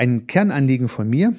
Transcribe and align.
Ein 0.00 0.26
Kernanliegen 0.26 0.88
von 0.88 1.10
mir 1.10 1.34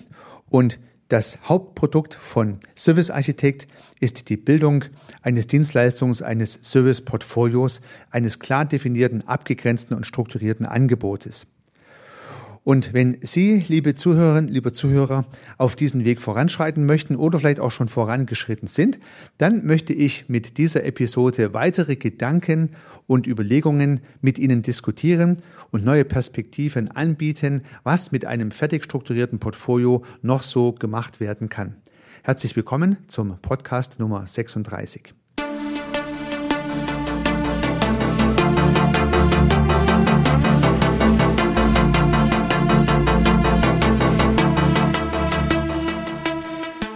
und 0.47 0.78
das 1.08 1.40
Hauptprodukt 1.50 2.13
von 2.13 2.60
Service 2.78 3.10
Architect 3.10 3.67
ist 3.99 4.29
die 4.29 4.38
Bildung 4.38 4.85
eines 5.24 5.49
Dienstleistungs-, 5.49 6.22
eines 6.22 6.60
Service-Portfolios, 6.62 7.81
eines 8.12 8.38
klar 8.38 8.66
definierten, 8.66 9.28
abgegrenzten 9.28 9.97
und 9.97 10.06
strukturierten 10.06 10.67
Angebotes. 10.67 11.47
Und 12.63 12.93
wenn 12.93 13.17
Sie, 13.21 13.63
liebe 13.67 13.96
Zuhörerinnen, 13.96 14.47
liebe 14.47 14.71
Zuhörer, 14.71 15.25
auf 15.57 15.75
diesen 15.75 16.05
Weg 16.05 16.21
voranschreiten 16.21 16.85
möchten 16.85 17.16
oder 17.16 17.39
vielleicht 17.39 17.59
auch 17.59 17.71
schon 17.71 17.88
vorangeschritten 17.88 18.67
sind, 18.67 18.99
dann 19.39 19.65
möchte 19.65 19.93
ich 19.93 20.29
mit 20.29 20.59
dieser 20.59 20.85
Episode 20.85 21.55
weitere 21.55 21.95
Gedanken 21.95 22.69
und 23.07 23.25
Überlegungen 23.25 24.02
mit 24.21 24.38
Ihnen 24.38 24.61
diskutieren 24.61 25.38
und 25.71 25.83
neue 25.83 26.05
Perspektiven 26.05 26.91
anbieten, 26.91 27.63
was 27.83 28.11
mit 28.11 28.25
einem 28.25 28.52
fertig 28.52 28.83
strukturierten 28.83 29.39
Portfolio 29.39 30.03
noch 30.21 30.43
so 30.43 30.71
gemacht 30.71 31.19
werden 31.19 31.49
kann. 31.49 31.77
Herzlich 32.21 32.55
willkommen 32.55 32.97
zum 33.07 33.39
Podcast 33.41 33.99
Nummer 33.99 34.27
36. 34.27 35.16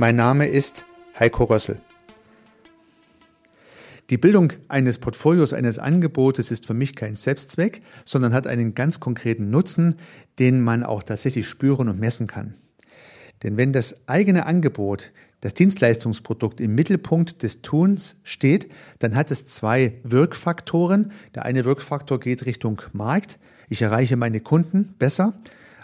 Mein 0.00 0.14
Name 0.14 0.46
ist 0.46 0.84
Heiko 1.18 1.42
Rössel. 1.42 1.80
Die 4.10 4.16
Bildung 4.16 4.52
eines 4.68 4.98
Portfolios, 4.98 5.52
eines 5.52 5.80
Angebotes 5.80 6.52
ist 6.52 6.66
für 6.66 6.74
mich 6.74 6.94
kein 6.94 7.16
Selbstzweck, 7.16 7.82
sondern 8.04 8.32
hat 8.32 8.46
einen 8.46 8.76
ganz 8.76 9.00
konkreten 9.00 9.50
Nutzen, 9.50 9.96
den 10.38 10.60
man 10.60 10.84
auch 10.84 11.02
tatsächlich 11.02 11.48
spüren 11.48 11.88
und 11.88 11.98
messen 11.98 12.28
kann. 12.28 12.54
Denn 13.42 13.56
wenn 13.56 13.72
das 13.72 14.08
eigene 14.08 14.46
Angebot, 14.46 15.10
das 15.40 15.54
Dienstleistungsprodukt 15.54 16.60
im 16.60 16.76
Mittelpunkt 16.76 17.42
des 17.42 17.62
Tuns 17.62 18.14
steht, 18.22 18.70
dann 19.00 19.16
hat 19.16 19.32
es 19.32 19.46
zwei 19.46 19.94
Wirkfaktoren. 20.04 21.10
Der 21.34 21.44
eine 21.44 21.64
Wirkfaktor 21.64 22.20
geht 22.20 22.46
Richtung 22.46 22.82
Markt. 22.92 23.40
Ich 23.68 23.82
erreiche 23.82 24.16
meine 24.16 24.38
Kunden 24.38 24.94
besser 24.96 25.34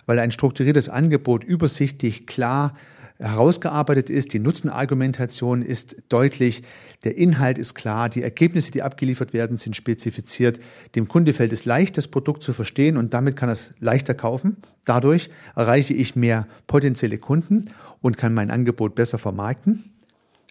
weil 0.07 0.19
ein 0.19 0.33
strukturiertes 0.33 0.89
Angebot 0.89 1.45
übersichtlich 1.45 2.27
klar 2.27 2.77
herausgearbeitet 3.19 4.11
ist, 4.11 4.33
die 4.33 4.41
Nutzenargumentation 4.41 5.63
ist 5.63 5.97
deutlich, 6.09 6.63
der 7.05 7.17
Inhalt 7.17 7.59
ist 7.59 7.75
klar, 7.75 8.09
die 8.09 8.23
Ergebnisse, 8.23 8.73
die 8.73 8.83
abgeliefert 8.83 9.33
werden, 9.33 9.57
sind 9.57 9.77
spezifiziert. 9.77 10.59
Dem 10.95 11.07
Kunde 11.07 11.33
fällt 11.33 11.53
es 11.53 11.65
leicht, 11.65 11.97
das 11.97 12.09
Produkt 12.09 12.43
zu 12.43 12.53
verstehen 12.53 12.97
und 12.97 13.15
damit 13.15 13.37
kann 13.37 13.49
er 13.49 13.55
es 13.55 13.73
leichter 13.79 14.15
kaufen. 14.15 14.57
Dadurch 14.85 15.31
erreiche 15.55 15.95
ich 15.95 16.17
mehr 16.17 16.49
potenzielle 16.67 17.19
Kunden 17.19 17.67
und 18.01 18.19
kann 18.19 18.35
mein 18.35 18.51
Angebot 18.51 18.95
besser 18.95 19.19
vermarkten. 19.19 19.85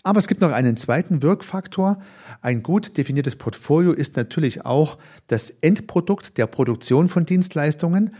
Aber 0.03 0.19
es 0.19 0.27
gibt 0.27 0.41
noch 0.41 0.51
einen 0.51 0.75
zweiten 0.75 1.21
Wirkfaktor. 1.21 1.97
Ein 2.41 2.61
gut 2.61 2.97
definiertes 2.97 3.37
Portfolio 3.37 3.93
ist 3.93 4.17
natürlich 4.17 4.65
auch 4.65 4.97
das 5.27 5.49
Endprodukt 5.61 6.37
der 6.37 6.45
Produktion 6.45 7.07
von 7.07 7.25
Dienstleistungen. 7.25 8.13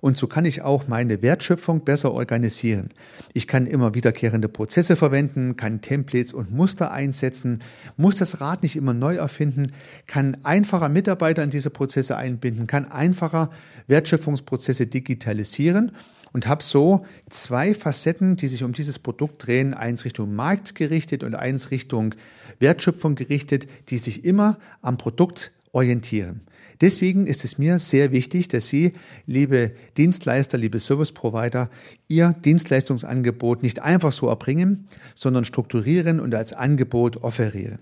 Und 0.00 0.16
so 0.16 0.26
kann 0.26 0.44
ich 0.44 0.62
auch 0.62 0.88
meine 0.88 1.22
Wertschöpfung 1.22 1.84
besser 1.84 2.12
organisieren. 2.12 2.90
Ich 3.34 3.46
kann 3.46 3.66
immer 3.66 3.94
wiederkehrende 3.94 4.48
Prozesse 4.48 4.96
verwenden, 4.96 5.56
kann 5.56 5.82
Templates 5.82 6.32
und 6.32 6.50
Muster 6.50 6.90
einsetzen, 6.90 7.62
muss 7.96 8.16
das 8.16 8.40
Rad 8.40 8.62
nicht 8.62 8.76
immer 8.76 8.94
neu 8.94 9.16
erfinden, 9.16 9.72
kann 10.06 10.38
einfacher 10.42 10.88
Mitarbeiter 10.88 11.42
in 11.42 11.50
diese 11.50 11.70
Prozesse 11.70 12.16
einbinden, 12.16 12.66
kann 12.66 12.90
einfacher 12.90 13.50
Wertschöpfungsprozesse 13.88 14.86
digitalisieren 14.86 15.92
und 16.32 16.46
habe 16.46 16.62
so 16.62 17.04
zwei 17.28 17.74
Facetten, 17.74 18.36
die 18.36 18.48
sich 18.48 18.62
um 18.62 18.72
dieses 18.72 18.98
Produkt 18.98 19.46
drehen, 19.46 19.74
eins 19.74 20.04
Richtung 20.04 20.34
Markt 20.34 20.74
gerichtet 20.74 21.22
und 21.22 21.34
eins 21.34 21.70
Richtung 21.70 22.14
Wertschöpfung 22.58 23.14
gerichtet, 23.14 23.66
die 23.88 23.98
sich 23.98 24.24
immer 24.24 24.58
am 24.82 24.96
Produkt 24.96 25.52
orientieren. 25.72 26.42
Deswegen 26.80 27.26
ist 27.26 27.44
es 27.44 27.58
mir 27.58 27.78
sehr 27.78 28.10
wichtig, 28.10 28.48
dass 28.48 28.68
Sie, 28.68 28.94
liebe 29.26 29.72
Dienstleister, 29.98 30.56
liebe 30.56 30.78
Service 30.78 31.12
Provider, 31.12 31.70
Ihr 32.08 32.34
Dienstleistungsangebot 32.44 33.62
nicht 33.62 33.82
einfach 33.82 34.12
so 34.12 34.28
erbringen, 34.28 34.88
sondern 35.14 35.44
strukturieren 35.44 36.20
und 36.20 36.34
als 36.34 36.52
Angebot 36.52 37.18
offerieren. 37.18 37.80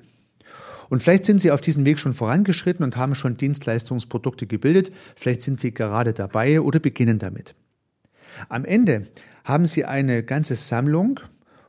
Und 0.89 1.03
vielleicht 1.03 1.27
sind 1.27 1.41
Sie 1.41 1.51
auf 1.51 1.61
diesem 1.61 1.85
Weg 1.85 1.99
schon 1.99 2.15
vorangeschritten 2.15 2.85
und 2.85 2.97
haben 2.97 3.15
schon 3.15 3.37
Dienstleistungsprodukte 3.37 4.47
gebildet. 4.47 4.91
Vielleicht 5.17 5.43
sind 5.43 5.61
Sie 5.61 5.73
gerade 5.73 6.13
dabei 6.13 6.61
oder 6.61 6.81
beginnen 6.81 7.19
damit. 7.19 7.55
Am 8.49 8.65
Ende 8.65 9.07
haben 9.45 9.67
Sie 9.67 9.85
eine 9.85 10.23
ganze 10.23 10.57
Sammlung 10.57 11.21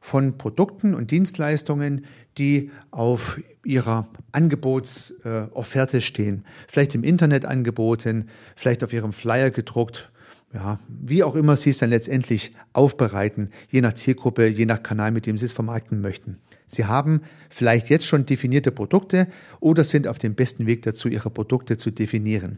von 0.01 0.37
Produkten 0.37 0.95
und 0.95 1.11
Dienstleistungen, 1.11 2.05
die 2.39 2.71
auf 2.89 3.39
Ihrer 3.63 4.07
Angebotsofferte 4.31 6.01
stehen. 6.01 6.45
Vielleicht 6.67 6.95
im 6.95 7.03
Internet 7.03 7.45
angeboten, 7.45 8.29
vielleicht 8.55 8.83
auf 8.83 8.93
Ihrem 8.93 9.13
Flyer 9.13 9.51
gedruckt. 9.51 10.09
Ja, 10.51 10.79
wie 10.87 11.23
auch 11.23 11.35
immer 11.35 11.55
Sie 11.55 11.69
es 11.69 11.77
dann 11.77 11.91
letztendlich 11.91 12.55
aufbereiten, 12.73 13.51
je 13.69 13.81
nach 13.81 13.93
Zielgruppe, 13.93 14.47
je 14.47 14.65
nach 14.65 14.81
Kanal, 14.81 15.11
mit 15.11 15.27
dem 15.27 15.37
Sie 15.37 15.45
es 15.45 15.53
vermarkten 15.53 16.01
möchten. 16.01 16.37
Sie 16.65 16.85
haben 16.85 17.21
vielleicht 17.49 17.89
jetzt 17.89 18.07
schon 18.07 18.25
definierte 18.25 18.71
Produkte 18.71 19.27
oder 19.59 19.83
sind 19.83 20.07
auf 20.07 20.17
dem 20.17 20.33
besten 20.33 20.65
Weg 20.65 20.81
dazu, 20.81 21.07
Ihre 21.07 21.29
Produkte 21.29 21.77
zu 21.77 21.91
definieren. 21.91 22.57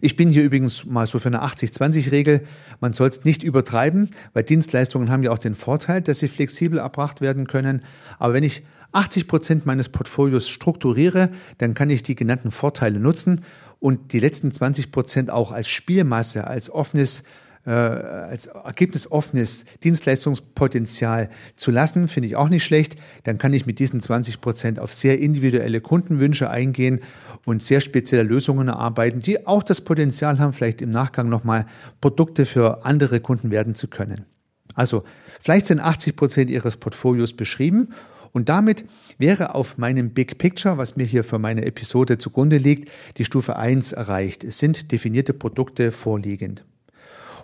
Ich 0.00 0.16
bin 0.16 0.28
hier 0.28 0.42
übrigens 0.42 0.84
mal 0.84 1.06
so 1.06 1.18
für 1.18 1.28
eine 1.28 1.42
80-20-Regel. 1.42 2.42
Man 2.80 2.92
soll 2.92 3.08
es 3.08 3.24
nicht 3.24 3.42
übertreiben, 3.42 4.10
weil 4.32 4.42
Dienstleistungen 4.42 5.10
haben 5.10 5.22
ja 5.22 5.30
auch 5.30 5.38
den 5.38 5.54
Vorteil, 5.54 6.02
dass 6.02 6.18
sie 6.18 6.28
flexibel 6.28 6.78
erbracht 6.78 7.20
werden 7.20 7.46
können. 7.46 7.82
Aber 8.18 8.34
wenn 8.34 8.44
ich 8.44 8.62
80 8.92 9.26
Prozent 9.26 9.66
meines 9.66 9.88
Portfolios 9.88 10.48
strukturiere, 10.48 11.30
dann 11.58 11.74
kann 11.74 11.90
ich 11.90 12.02
die 12.02 12.14
genannten 12.14 12.50
Vorteile 12.50 13.00
nutzen 13.00 13.42
und 13.80 14.12
die 14.12 14.20
letzten 14.20 14.52
20 14.52 14.92
Prozent 14.92 15.30
auch 15.30 15.52
als 15.52 15.68
Spielmasse, 15.68 16.46
als 16.46 16.70
offenes 16.70 17.24
äh, 17.66 17.70
als 17.70 18.46
ergebnisoffenes 18.46 19.64
Dienstleistungspotenzial 19.82 21.30
zu 21.56 21.70
lassen, 21.70 22.08
finde 22.08 22.28
ich 22.28 22.36
auch 22.36 22.48
nicht 22.48 22.64
schlecht. 22.64 22.96
Dann 23.24 23.38
kann 23.38 23.52
ich 23.52 23.66
mit 23.66 23.78
diesen 23.78 24.00
20 24.00 24.40
Prozent 24.40 24.78
auf 24.78 24.92
sehr 24.92 25.18
individuelle 25.18 25.80
Kundenwünsche 25.80 26.50
eingehen 26.50 27.00
und 27.44 27.62
sehr 27.62 27.80
spezielle 27.80 28.22
Lösungen 28.22 28.68
erarbeiten, 28.68 29.20
die 29.20 29.46
auch 29.46 29.62
das 29.62 29.80
Potenzial 29.80 30.38
haben, 30.38 30.52
vielleicht 30.52 30.82
im 30.82 30.90
Nachgang 30.90 31.28
nochmal 31.28 31.66
Produkte 32.00 32.46
für 32.46 32.84
andere 32.84 33.20
Kunden 33.20 33.50
werden 33.50 33.74
zu 33.74 33.88
können. 33.88 34.26
Also 34.74 35.04
vielleicht 35.40 35.66
sind 35.66 35.80
80 35.80 36.16
Prozent 36.16 36.50
Ihres 36.50 36.76
Portfolios 36.76 37.32
beschrieben 37.32 37.88
und 38.32 38.48
damit 38.48 38.84
wäre 39.18 39.54
auf 39.54 39.78
meinem 39.78 40.10
Big 40.10 40.38
Picture, 40.38 40.76
was 40.76 40.96
mir 40.96 41.06
hier 41.06 41.22
für 41.22 41.38
meine 41.38 41.64
Episode 41.64 42.18
zugrunde 42.18 42.58
liegt, 42.58 42.90
die 43.16 43.24
Stufe 43.24 43.56
1 43.56 43.92
erreicht. 43.92 44.42
Es 44.42 44.58
sind 44.58 44.90
definierte 44.90 45.32
Produkte 45.32 45.92
vorliegend. 45.92 46.64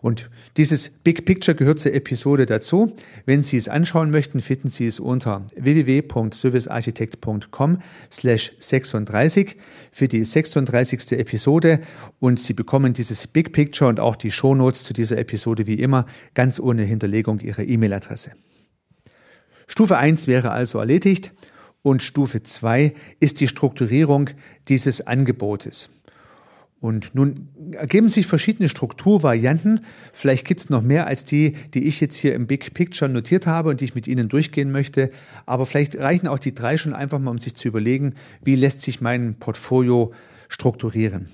Und 0.03 0.31
dieses 0.57 0.89
Big 0.89 1.27
Picture 1.27 1.55
gehört 1.55 1.79
zur 1.79 1.93
Episode 1.93 2.47
dazu. 2.47 2.97
Wenn 3.27 3.43
Sie 3.43 3.59
es 3.59 3.69
anschauen 3.69 4.11
möchten, 4.11 4.41
finden 4.41 4.69
Sie 4.69 4.87
es 4.87 4.99
unter 4.99 5.47
www.servicearchitekt.com 5.57 7.83
slash 8.11 8.53
36 8.59 9.59
für 9.93 10.09
die 10.09 10.25
36. 10.25 11.13
Episode 11.13 11.83
und 12.19 12.41
Sie 12.41 12.55
bekommen 12.55 12.95
dieses 12.95 13.27
Big 13.27 13.53
Picture 13.53 13.91
und 13.91 14.01
auch 14.01 14.17
die 14.17 14.33
Shownotes 14.33 14.85
zu 14.85 14.95
dieser 14.95 15.19
Episode 15.19 15.67
wie 15.67 15.75
immer 15.75 16.07
ganz 16.35 16.59
ohne 16.59 16.83
Hinterlegung 16.83 17.41
Ihrer 17.41 17.65
E-Mail-Adresse. 17.65 18.31
Stufe 19.67 19.99
1 19.99 20.27
wäre 20.27 20.51
also 20.51 20.79
erledigt 20.79 21.35
und 21.83 22.03
Stufe 22.03 22.43
2 22.43 22.95
ist 23.21 23.41
die 23.41 23.49
Strukturierung 23.49 24.31
dieses 24.69 25.07
Angebotes. 25.07 25.89
Und 26.81 27.15
nun 27.15 27.49
ergeben 27.73 28.09
sich 28.09 28.27
verschiedene 28.27 28.71
Strukturvarianten. 28.71 29.81
Vielleicht 30.15 30.47
gibt 30.47 30.61
es 30.61 30.71
noch 30.71 30.81
mehr 30.81 31.07
als 31.07 31.27
die, 31.27 31.57
die 31.75 31.87
ich 31.87 32.01
jetzt 32.01 32.17
hier 32.17 32.35
im 32.35 32.47
Big 32.47 32.73
Picture 32.73 33.11
notiert 33.11 33.47
habe 33.47 33.69
und 33.69 33.81
die 33.81 33.85
ich 33.85 33.95
mit 33.95 34.09
Ihnen 34.09 34.29
durchgehen 34.29 34.73
möchte. 34.73 35.11
Aber 35.45 35.67
vielleicht 35.67 35.99
reichen 35.99 36.27
auch 36.27 36.39
die 36.39 36.55
drei 36.55 36.79
schon 36.79 36.95
einfach 36.95 37.19
mal, 37.19 37.31
um 37.31 37.39
sich 37.39 37.55
zu 37.55 37.69
überlegen, 37.69 38.15
wie 38.43 38.55
lässt 38.55 38.81
sich 38.81 39.03
mein 39.03 39.35
Portfolio 39.35 40.13
strukturieren. 40.49 41.29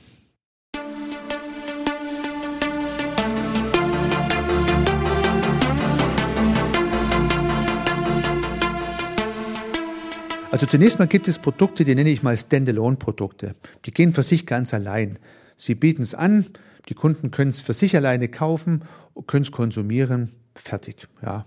Also 10.57 10.65
zunächst 10.65 10.99
mal 10.99 11.07
gibt 11.07 11.29
es 11.29 11.39
Produkte, 11.39 11.85
die 11.85 11.95
nenne 11.95 12.09
ich 12.09 12.23
mal 12.23 12.35
Standalone-Produkte. 12.35 13.55
Die 13.85 13.91
gehen 13.91 14.15
für 14.15 14.23
sich 14.23 14.47
ganz 14.47 14.73
allein. 14.73 15.19
Sie 15.55 15.75
bieten 15.75 16.01
es 16.01 16.15
an, 16.15 16.47
die 16.89 16.95
Kunden 16.95 17.31
können 17.31 17.51
es 17.51 17.61
für 17.61 17.75
sich 17.75 17.95
alleine 17.95 18.29
kaufen, 18.29 18.83
können 19.27 19.43
es 19.43 19.53
konsumieren, 19.53 20.33
fertig. 20.55 21.09
Ja. 21.21 21.45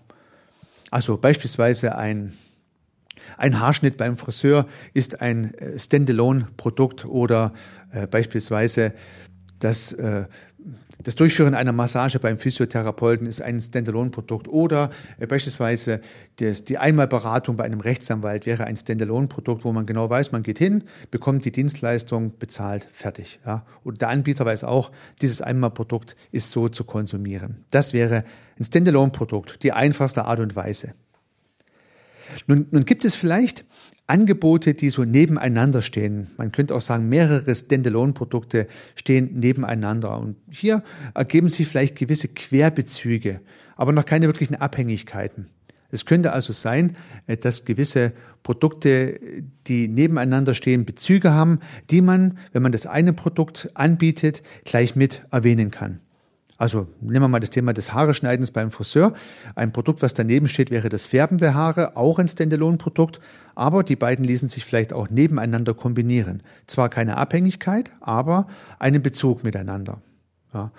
Also 0.91 1.17
beispielsweise 1.17 1.97
ein, 1.97 2.33
ein 3.35 3.59
Haarschnitt 3.59 3.97
beim 3.97 4.15
Friseur 4.15 4.67
ist 4.93 5.21
ein 5.21 5.55
äh, 5.55 5.79
Standalone-Produkt 5.79 7.05
oder 7.05 7.55
äh, 7.91 8.05
beispielsweise 8.05 8.93
das 9.57 9.91
äh, 9.91 10.25
das 11.01 11.15
Durchführen 11.15 11.55
einer 11.55 11.71
Massage 11.71 12.19
beim 12.19 12.37
Physiotherapeuten 12.37 13.25
ist 13.25 13.41
ein 13.41 13.59
Standalone-Produkt 13.59 14.49
oder 14.49 14.89
äh, 15.17 15.27
beispielsweise 15.27 16.01
das, 16.37 16.65
die 16.65 16.77
Einmalberatung 16.77 17.55
bei 17.55 17.63
einem 17.63 17.79
Rechtsanwalt 17.79 18.45
wäre 18.45 18.65
ein 18.65 18.75
Standalone-Produkt, 18.75 19.63
wo 19.63 19.71
man 19.71 19.85
genau 19.85 20.09
weiß, 20.09 20.33
man 20.33 20.43
geht 20.43 20.59
hin, 20.59 20.83
bekommt 21.09 21.45
die 21.45 21.51
Dienstleistung, 21.51 22.37
bezahlt, 22.37 22.89
fertig. 22.91 23.39
Ja. 23.45 23.65
Und 23.83 24.01
der 24.01 24.09
Anbieter 24.09 24.45
weiß 24.45 24.65
auch, 24.65 24.91
dieses 25.21 25.41
Einmalprodukt 25.41 26.17
ist 26.31 26.51
so 26.51 26.67
zu 26.67 26.83
konsumieren. 26.83 27.63
Das 27.71 27.93
wäre 27.93 28.25
ein 28.59 28.65
Standalone-Produkt, 28.65 29.63
die 29.63 29.71
einfachste 29.71 30.25
Art 30.25 30.39
und 30.39 30.55
Weise. 30.57 30.93
Nun, 32.47 32.67
nun 32.71 32.85
gibt 32.85 33.05
es 33.05 33.15
vielleicht 33.15 33.65
Angebote, 34.07 34.73
die 34.73 34.89
so 34.89 35.03
nebeneinander 35.03 35.81
stehen. 35.81 36.27
Man 36.37 36.51
könnte 36.51 36.75
auch 36.75 36.81
sagen, 36.81 37.09
mehrere 37.09 37.53
Standalone-Produkte 37.53 38.67
stehen 38.95 39.39
nebeneinander. 39.39 40.17
Und 40.19 40.35
hier 40.49 40.83
ergeben 41.13 41.49
sich 41.49 41.67
vielleicht 41.67 41.95
gewisse 41.95 42.27
Querbezüge, 42.27 43.41
aber 43.75 43.91
noch 43.91 44.05
keine 44.05 44.25
wirklichen 44.25 44.55
Abhängigkeiten. 44.55 45.47
Es 45.91 46.05
könnte 46.05 46.33
also 46.33 46.53
sein, 46.53 46.95
äh, 47.27 47.37
dass 47.37 47.65
gewisse 47.65 48.13
Produkte, 48.43 49.19
die 49.67 49.87
nebeneinander 49.87 50.55
stehen, 50.55 50.85
Bezüge 50.85 51.33
haben, 51.33 51.59
die 51.89 52.01
man, 52.01 52.37
wenn 52.51 52.63
man 52.63 52.71
das 52.71 52.85
eine 52.85 53.13
Produkt 53.13 53.69
anbietet, 53.73 54.41
gleich 54.65 54.95
mit 54.95 55.23
erwähnen 55.31 55.71
kann. 55.71 55.99
Also 56.59 56.87
nehmen 56.99 57.23
wir 57.23 57.29
mal 57.29 57.39
das 57.39 57.51
Thema 57.51 57.73
des 57.73 57.93
Haareschneidens 57.93 58.51
beim 58.51 58.69
Friseur. 58.69 59.13
Ein 59.55 59.71
Produkt, 59.71 60.01
was 60.01 60.13
daneben 60.13 60.49
steht, 60.49 60.71
wäre 60.71 60.89
das 60.89 61.07
Färben 61.07 61.37
der 61.37 61.53
Haare, 61.53 61.95
auch 61.95 62.19
ein 62.19 62.27
Standalone-Produkt, 62.27 63.21
aber 63.55 63.81
die 63.81 63.95
beiden 63.95 64.25
ließen 64.25 64.49
sich 64.49 64.65
vielleicht 64.65 64.91
auch 64.91 65.09
nebeneinander 65.09 65.73
kombinieren. 65.73 66.43
Zwar 66.67 66.89
keine 66.89 67.15
Abhängigkeit, 67.15 67.91
aber 68.01 68.45
einen 68.77 69.01
Bezug 69.01 69.45
miteinander. 69.45 70.01
Ja. 70.53 70.71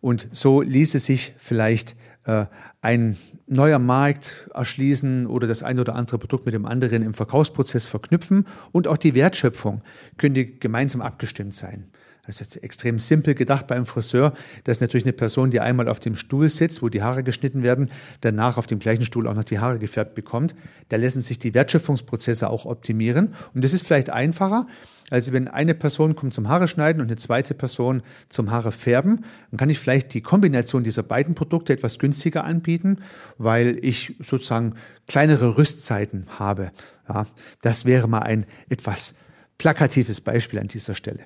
Und 0.00 0.28
so 0.30 0.62
ließe 0.62 1.00
sich 1.00 1.34
vielleicht 1.38 1.96
äh, 2.24 2.46
ein 2.80 3.16
neuer 3.48 3.80
Markt 3.80 4.48
erschließen 4.54 5.26
oder 5.26 5.48
das 5.48 5.64
eine 5.64 5.80
oder 5.80 5.96
andere 5.96 6.18
Produkt 6.18 6.46
mit 6.46 6.54
dem 6.54 6.66
anderen 6.66 7.02
im 7.02 7.14
Verkaufsprozess 7.14 7.88
verknüpfen 7.88 8.46
und 8.70 8.86
auch 8.86 8.96
die 8.96 9.16
Wertschöpfung 9.16 9.82
könnte 10.18 10.46
gemeinsam 10.46 11.02
abgestimmt 11.02 11.54
sein. 11.56 11.89
Das 12.30 12.40
ist 12.40 12.54
jetzt 12.54 12.62
extrem 12.62 13.00
simpel 13.00 13.34
gedacht 13.34 13.66
beim 13.66 13.86
Friseur. 13.86 14.34
Das 14.62 14.76
ist 14.76 14.80
natürlich 14.80 15.04
eine 15.04 15.12
Person, 15.12 15.50
die 15.50 15.58
einmal 15.58 15.88
auf 15.88 15.98
dem 15.98 16.14
Stuhl 16.14 16.48
sitzt, 16.48 16.80
wo 16.80 16.88
die 16.88 17.02
Haare 17.02 17.24
geschnitten 17.24 17.64
werden, 17.64 17.90
danach 18.20 18.56
auf 18.56 18.68
dem 18.68 18.78
gleichen 18.78 19.04
Stuhl 19.04 19.26
auch 19.26 19.34
noch 19.34 19.42
die 19.42 19.58
Haare 19.58 19.80
gefärbt 19.80 20.14
bekommt. 20.14 20.54
Da 20.90 20.96
lassen 20.96 21.22
sich 21.22 21.40
die 21.40 21.54
Wertschöpfungsprozesse 21.54 22.48
auch 22.48 22.66
optimieren. 22.66 23.34
Und 23.52 23.64
das 23.64 23.72
ist 23.72 23.84
vielleicht 23.84 24.10
einfacher, 24.10 24.68
also 25.10 25.32
wenn 25.32 25.48
eine 25.48 25.74
Person 25.74 26.14
kommt 26.14 26.32
zum 26.32 26.48
Haare 26.48 26.68
schneiden 26.68 27.02
und 27.02 27.08
eine 27.08 27.16
zweite 27.16 27.52
Person 27.52 28.02
zum 28.28 28.52
Haare 28.52 28.70
färben, 28.70 29.24
dann 29.50 29.58
kann 29.58 29.68
ich 29.68 29.80
vielleicht 29.80 30.14
die 30.14 30.20
Kombination 30.20 30.84
dieser 30.84 31.02
beiden 31.02 31.34
Produkte 31.34 31.72
etwas 31.72 31.98
günstiger 31.98 32.44
anbieten, 32.44 32.98
weil 33.38 33.76
ich 33.82 34.14
sozusagen 34.20 34.76
kleinere 35.08 35.58
Rüstzeiten 35.58 36.28
habe. 36.38 36.70
Ja, 37.08 37.26
das 37.60 37.86
wäre 37.86 38.06
mal 38.06 38.20
ein 38.20 38.46
etwas 38.68 39.14
plakatives 39.58 40.20
Beispiel 40.20 40.60
an 40.60 40.68
dieser 40.68 40.94
Stelle. 40.94 41.24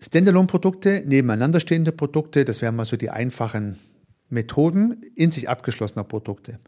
Standalone-Produkte, 0.00 1.02
nebeneinander 1.06 1.60
stehende 1.60 1.92
Produkte, 1.92 2.44
das 2.44 2.62
wären 2.62 2.76
mal 2.76 2.84
so 2.84 2.96
die 2.96 3.10
einfachen 3.10 3.78
Methoden 4.28 5.00
in 5.14 5.30
sich 5.30 5.48
abgeschlossener 5.48 6.04
Produkte. 6.04 6.58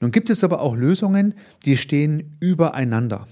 Nun 0.00 0.10
gibt 0.10 0.30
es 0.30 0.42
aber 0.42 0.60
auch 0.60 0.74
Lösungen, 0.74 1.34
die 1.64 1.76
stehen 1.76 2.36
übereinander. 2.40 3.26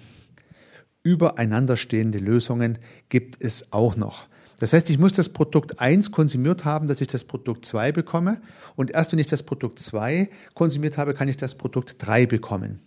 Übereinander 1.03 1.77
stehende 1.77 2.19
Lösungen 2.19 2.79
gibt 3.09 3.43
es 3.43 3.73
auch 3.73 3.97
noch. 3.97 4.27
Das 4.59 4.75
heißt, 4.75 4.91
ich 4.91 4.99
muss 4.99 5.13
das 5.13 5.31
Produkt 5.31 5.81
1 5.81 6.11
konsumiert 6.13 6.67
haben, 6.67 6.87
dass 6.87 7.01
ich 7.01 7.09
das 7.09 7.25
Produkt 7.25 7.65
2 7.65 7.93
bekomme. 7.93 8.43
Und 8.77 8.91
erst 8.91 9.13
wenn 9.13 9.19
ich 9.19 9.27
das 9.27 9.43
Produkt 9.43 9.79
2 9.79 10.29
konsumiert 10.53 10.99
habe, 10.99 11.15
kann 11.15 11.29
ich 11.29 11.39
das 11.39 11.55
Produkt 11.55 11.97
3 11.99 12.27
bekommen. 12.27 12.81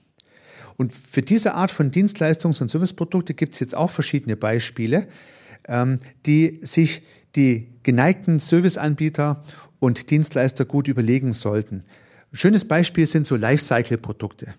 Und 0.77 0.94
für 0.94 1.21
diese 1.21 1.55
Art 1.55 1.71
von 1.71 1.91
Dienstleistungs- 1.91 2.61
und 2.61 2.69
Serviceprodukte 2.69 3.33
gibt 3.33 3.53
es 3.53 3.59
jetzt 3.59 3.75
auch 3.75 3.89
verschiedene 3.89 4.35
Beispiele. 4.35 5.07
Ähm, 5.68 6.00
die 6.25 6.60
sich 6.62 7.04
die 7.36 7.69
geneigten 7.83 8.39
Serviceanbieter 8.39 9.44
und 9.80 10.12
Dienstleister 10.12 10.65
gut 10.65 10.88
überlegen 10.88 11.33
sollten. 11.33 11.81
Ein 12.31 12.38
schönes 12.38 12.68
Beispiel 12.68 13.06
sind 13.06 13.25
so 13.25 13.36
Lifecycle-Produkte. 13.36 14.54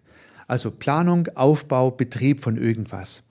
Also 0.46 0.70
Planung, 0.70 1.28
Aufbau, 1.34 1.90
Betrieb 1.90 2.40
von 2.40 2.56
irgendwas. 2.56 3.22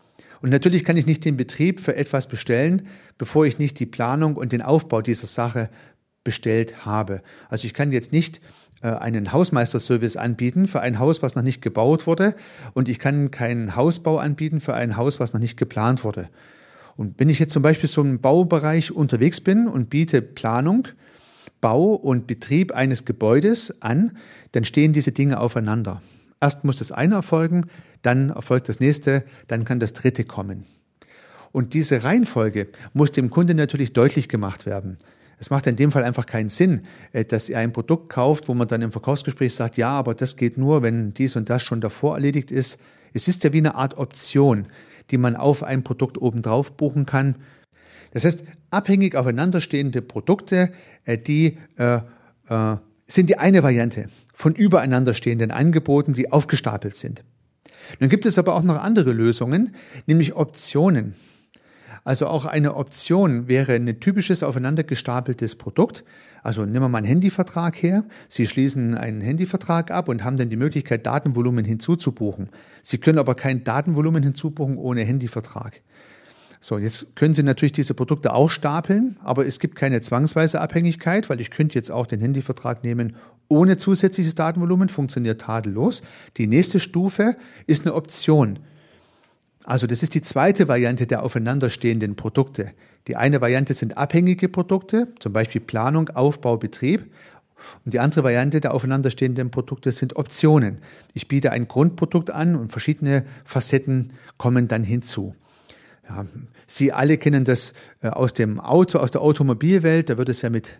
Und 0.42 0.50
natürlich 0.50 0.84
kann 0.84 0.98
ich 0.98 1.06
nicht 1.06 1.24
den 1.24 1.38
Betrieb 1.38 1.80
für 1.80 1.96
etwas 1.96 2.28
bestellen, 2.28 2.88
bevor 3.18 3.46
ich 3.46 3.60
nicht 3.60 3.80
die 3.80 3.86
Planung 3.86 4.36
und 4.36 4.52
den 4.52 4.62
Aufbau 4.62 5.02
dieser 5.02 5.28
Sache 5.28 5.70
bestellt 6.24 6.86
habe. 6.86 7.22
Also 7.50 7.66
ich 7.66 7.74
kann 7.74 7.92
jetzt 7.92 8.12
nicht 8.12 8.42
äh, 8.81 8.88
einen 8.88 9.31
Hausmeisterservice 9.31 10.18
anbieten 10.18 10.68
für 10.68 10.81
ein 10.81 11.00
Haus, 11.00 11.22
was 11.22 11.36
noch 11.36 11.44
nicht 11.44 11.62
gebaut 11.62 12.08
wurde, 12.08 12.36
und 12.74 12.90
ich 12.90 13.00
kann 13.00 13.31
keinen 13.31 13.75
Hausbau 13.75 14.18
anbieten 14.18 14.60
für 14.60 14.74
ein 14.74 14.98
Haus, 14.98 15.20
was 15.20 15.34
noch 15.34 15.40
nicht 15.40 15.58
geplant 15.58 16.04
wurde. 16.04 16.30
Und 16.95 17.19
wenn 17.19 17.30
ich 17.30 17.40
jetzt 17.40 17.54
zum 17.54 17.63
Beispiel 17.63 17.90
so 17.90 18.01
im 18.01 18.19
Baubereich 18.19 18.92
unterwegs 18.92 19.42
bin 19.42 19.68
und 19.68 19.90
biete 19.90 20.22
Planung, 20.22 20.88
Bau 21.62 21.94
und 21.94 22.28
Betrieb 22.28 22.74
eines 22.74 23.06
Gebäudes 23.06 23.81
an, 23.81 24.18
dann 24.51 24.66
stehen 24.66 24.94
diese 24.94 25.12
Dinge 25.12 25.40
aufeinander. 25.40 26.01
Erst 26.41 26.65
muss 26.65 26.77
das 26.77 26.91
eine 26.91 27.15
erfolgen, 27.15 27.68
dann 28.01 28.29
erfolgt 28.32 28.68
das 28.70 28.79
nächste, 28.79 29.24
dann 29.48 29.63
kann 29.63 29.79
das 29.79 29.94
dritte 29.94 30.25
kommen. 30.25 30.65
Und 31.53 31.74
diese 31.74 32.03
Reihenfolge 32.03 32.68
muss 32.94 33.12
dem 33.12 33.29
Kunden 33.29 33.56
natürlich 33.56 33.94
deutlich 33.94 34.27
gemacht 34.27 34.65
werden. 34.65 34.98
Es 35.39 35.50
macht 35.50 35.68
in 35.68 35.75
dem 35.75 35.91
Fall 35.91 36.03
einfach 36.03 36.25
keinen 36.25 36.50
Sinn, 36.50 36.82
äh, 37.12 37.25
dass 37.25 37.50
er 37.50 37.60
ein 37.60 37.74
Produkt 37.74 38.10
kauft, 38.10 38.48
wo 38.48 38.53
man 38.53 38.68
dann 38.68 38.82
im 38.82 38.91
Verkaufsgespräch 38.91 39.53
sagt, 39.56 39.77
ja, 39.77 39.89
aber 39.89 40.15
das 40.15 40.36
geht 40.36 40.58
nur, 40.58 40.82
wenn 40.82 41.13
dies 41.13 41.36
und 41.36 41.50
das 41.50 41.63
schon 41.63 41.82
davor 41.82 42.15
erledigt 42.15 42.51
ist. 42.51 42.79
Es 43.13 43.27
ist 43.27 43.44
ja 43.44 43.53
wie 43.53 43.60
eine 43.60 43.75
Art 43.75 43.98
Option 43.98 44.68
die 45.12 45.17
man 45.17 45.36
auf 45.36 45.63
ein 45.63 45.83
Produkt 45.83 46.22
obendrauf 46.22 46.75
buchen 46.77 47.05
kann. 47.05 47.36
Das 48.12 48.25
heißt, 48.25 48.43
abhängig 48.69 49.15
aufeinanderstehende 49.15 50.01
Produkte, 50.01 50.72
äh, 51.05 51.17
die 51.17 51.57
äh, 51.77 52.00
äh, 52.50 52.77
sind 53.07 53.29
die 53.29 53.38
eine 53.38 53.63
Variante 53.63 54.07
von 54.33 54.53
übereinander 54.55 55.13
stehenden 55.13 55.51
Angeboten, 55.51 56.13
die 56.13 56.31
aufgestapelt 56.31 56.95
sind. 56.95 57.24
Nun 58.00 58.10
gibt 58.10 58.25
es 58.25 58.38
aber 58.38 58.55
auch 58.55 58.63
noch 58.63 58.81
andere 58.81 59.12
Lösungen, 59.12 59.75
nämlich 60.05 60.36
Optionen. 60.36 61.15
Also 62.03 62.27
auch 62.27 62.45
eine 62.45 62.75
Option 62.75 63.48
wäre 63.48 63.74
ein 63.74 64.00
typisches 64.00 64.43
aufeinander 64.43 64.83
gestapeltes 64.83 65.55
Produkt. 65.55 66.03
Also 66.44 66.66
nehmen 66.66 66.82
wir 66.82 66.90
mal 66.90 66.98
einen 67.00 67.08
Handyvertrag 67.08 67.82
her. 67.82 68.04
Sie 68.28 68.46
schließen 68.46 68.96
einen 68.96 69.22
Handyvertrag 69.22 69.92
ab 69.92 70.10
und 70.10 70.24
haben 70.24 70.38
dann 70.38 70.50
die 70.50 70.58
Möglichkeit, 70.58 71.06
Datenvolumen 71.06 71.64
hinzuzubuchen. 71.64 72.50
Sie 72.82 72.98
können 72.98 73.18
aber 73.18 73.34
kein 73.34 73.64
Datenvolumen 73.64 74.22
hinzubuchen 74.22 74.78
ohne 74.78 75.02
Handyvertrag. 75.02 75.82
So, 76.60 76.78
jetzt 76.78 77.16
können 77.16 77.34
Sie 77.34 77.44
natürlich 77.44 77.74
diese 77.74 77.94
Produkte 77.94 78.34
auch 78.34 78.50
stapeln, 78.50 79.18
aber 79.22 79.46
es 79.46 79.60
gibt 79.60 79.76
keine 79.76 80.00
zwangsweise 80.00 80.62
Abhängigkeit, 80.62 81.30
weil 81.30 81.42
ich 81.42 81.52
könnte 81.52 81.76
jetzt 81.76 81.92
auch 81.92 82.08
den 82.08 82.22
Handyvertrag 82.22 82.84
nehmen 82.84 83.16
ohne 83.50 83.78
zusätzliches 83.78 84.36
Datenvolumen, 84.36 84.90
funktioniert 84.90 85.42
tadellos. 85.42 86.02
Die 86.38 86.48
nächste 86.48 86.80
Stufe 86.80 87.36
ist 87.68 87.86
eine 87.86 87.94
Option. 87.94 88.60
Also 89.64 89.88
das 89.88 90.04
ist 90.04 90.16
die 90.16 90.22
zweite 90.22 90.68
Variante 90.68 91.08
der 91.08 91.24
aufeinanderstehenden 91.24 92.16
Produkte. 92.16 92.72
Die 93.07 93.15
eine 93.15 93.41
Variante 93.41 93.74
sind 93.74 93.98
abhängige 93.98 94.48
Produkte, 94.48 95.10
zum 95.19 95.33
Beispiel 95.33 95.62
Planung, 95.62 96.10
Aufbau, 96.10 96.57
Betrieb. 96.57 97.12
Und 97.86 97.93
die 97.93 98.00
andere 98.00 98.24
Variante 98.24 98.60
der 98.60 98.74
aufeinanderstehenden 98.74 99.51
Produkte 99.51 99.91
sind 99.91 100.15
Optionen. 100.15 100.79
Ich 101.13 101.27
biete 101.27 101.51
ein 101.51 101.67
Grundprodukt 101.67 102.29
an 102.31 102.55
und 102.55 102.72
verschiedene 102.72 103.25
Facetten 103.45 104.13
kommen 104.38 104.67
dann 104.67 104.83
hinzu. 104.83 105.36
Ja, 106.10 106.25
Sie 106.67 106.91
alle 106.91 107.17
kennen 107.17 107.45
das 107.45 107.74
äh, 108.01 108.07
aus 108.07 108.33
dem 108.33 108.60
Auto, 108.60 109.00
aus 109.00 109.12
der 109.12 109.22
Automobilwelt. 109.22 110.10
Da 110.10 110.17
wird 110.17 110.29
es 110.29 110.41
ja 110.41 110.50
mit 110.50 110.79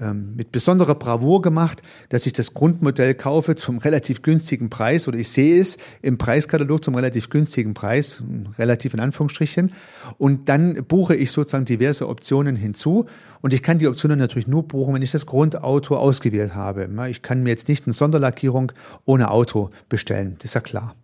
ähm, 0.00 0.34
mit 0.34 0.50
besonderer 0.50 0.94
Bravour 0.94 1.40
gemacht, 1.42 1.82
dass 2.08 2.26
ich 2.26 2.32
das 2.32 2.52
Grundmodell 2.52 3.14
kaufe 3.14 3.54
zum 3.54 3.78
relativ 3.78 4.22
günstigen 4.22 4.68
Preis 4.68 5.06
oder 5.06 5.18
ich 5.18 5.30
sehe 5.30 5.60
es 5.60 5.78
im 6.02 6.18
Preiskatalog 6.18 6.82
zum 6.82 6.94
relativ 6.94 7.30
günstigen 7.30 7.74
Preis, 7.74 8.22
relativ 8.58 8.94
in 8.94 9.00
Anführungsstrichen, 9.00 9.72
und 10.18 10.48
dann 10.48 10.84
buche 10.86 11.14
ich 11.14 11.30
sozusagen 11.30 11.64
diverse 11.64 12.08
Optionen 12.08 12.56
hinzu 12.56 13.06
und 13.40 13.54
ich 13.54 13.62
kann 13.62 13.78
die 13.78 13.86
Optionen 13.86 14.18
natürlich 14.18 14.48
nur 14.48 14.66
buchen, 14.66 14.94
wenn 14.94 15.02
ich 15.02 15.12
das 15.12 15.26
Grundauto 15.26 15.96
ausgewählt 15.96 16.54
habe. 16.54 16.88
Ich 17.08 17.22
kann 17.22 17.42
mir 17.42 17.50
jetzt 17.50 17.68
nicht 17.68 17.86
eine 17.86 17.94
Sonderlackierung 17.94 18.72
ohne 19.04 19.30
Auto 19.30 19.70
bestellen, 19.88 20.36
das 20.38 20.46
ist 20.46 20.54
ja 20.54 20.60
klar. 20.60 20.96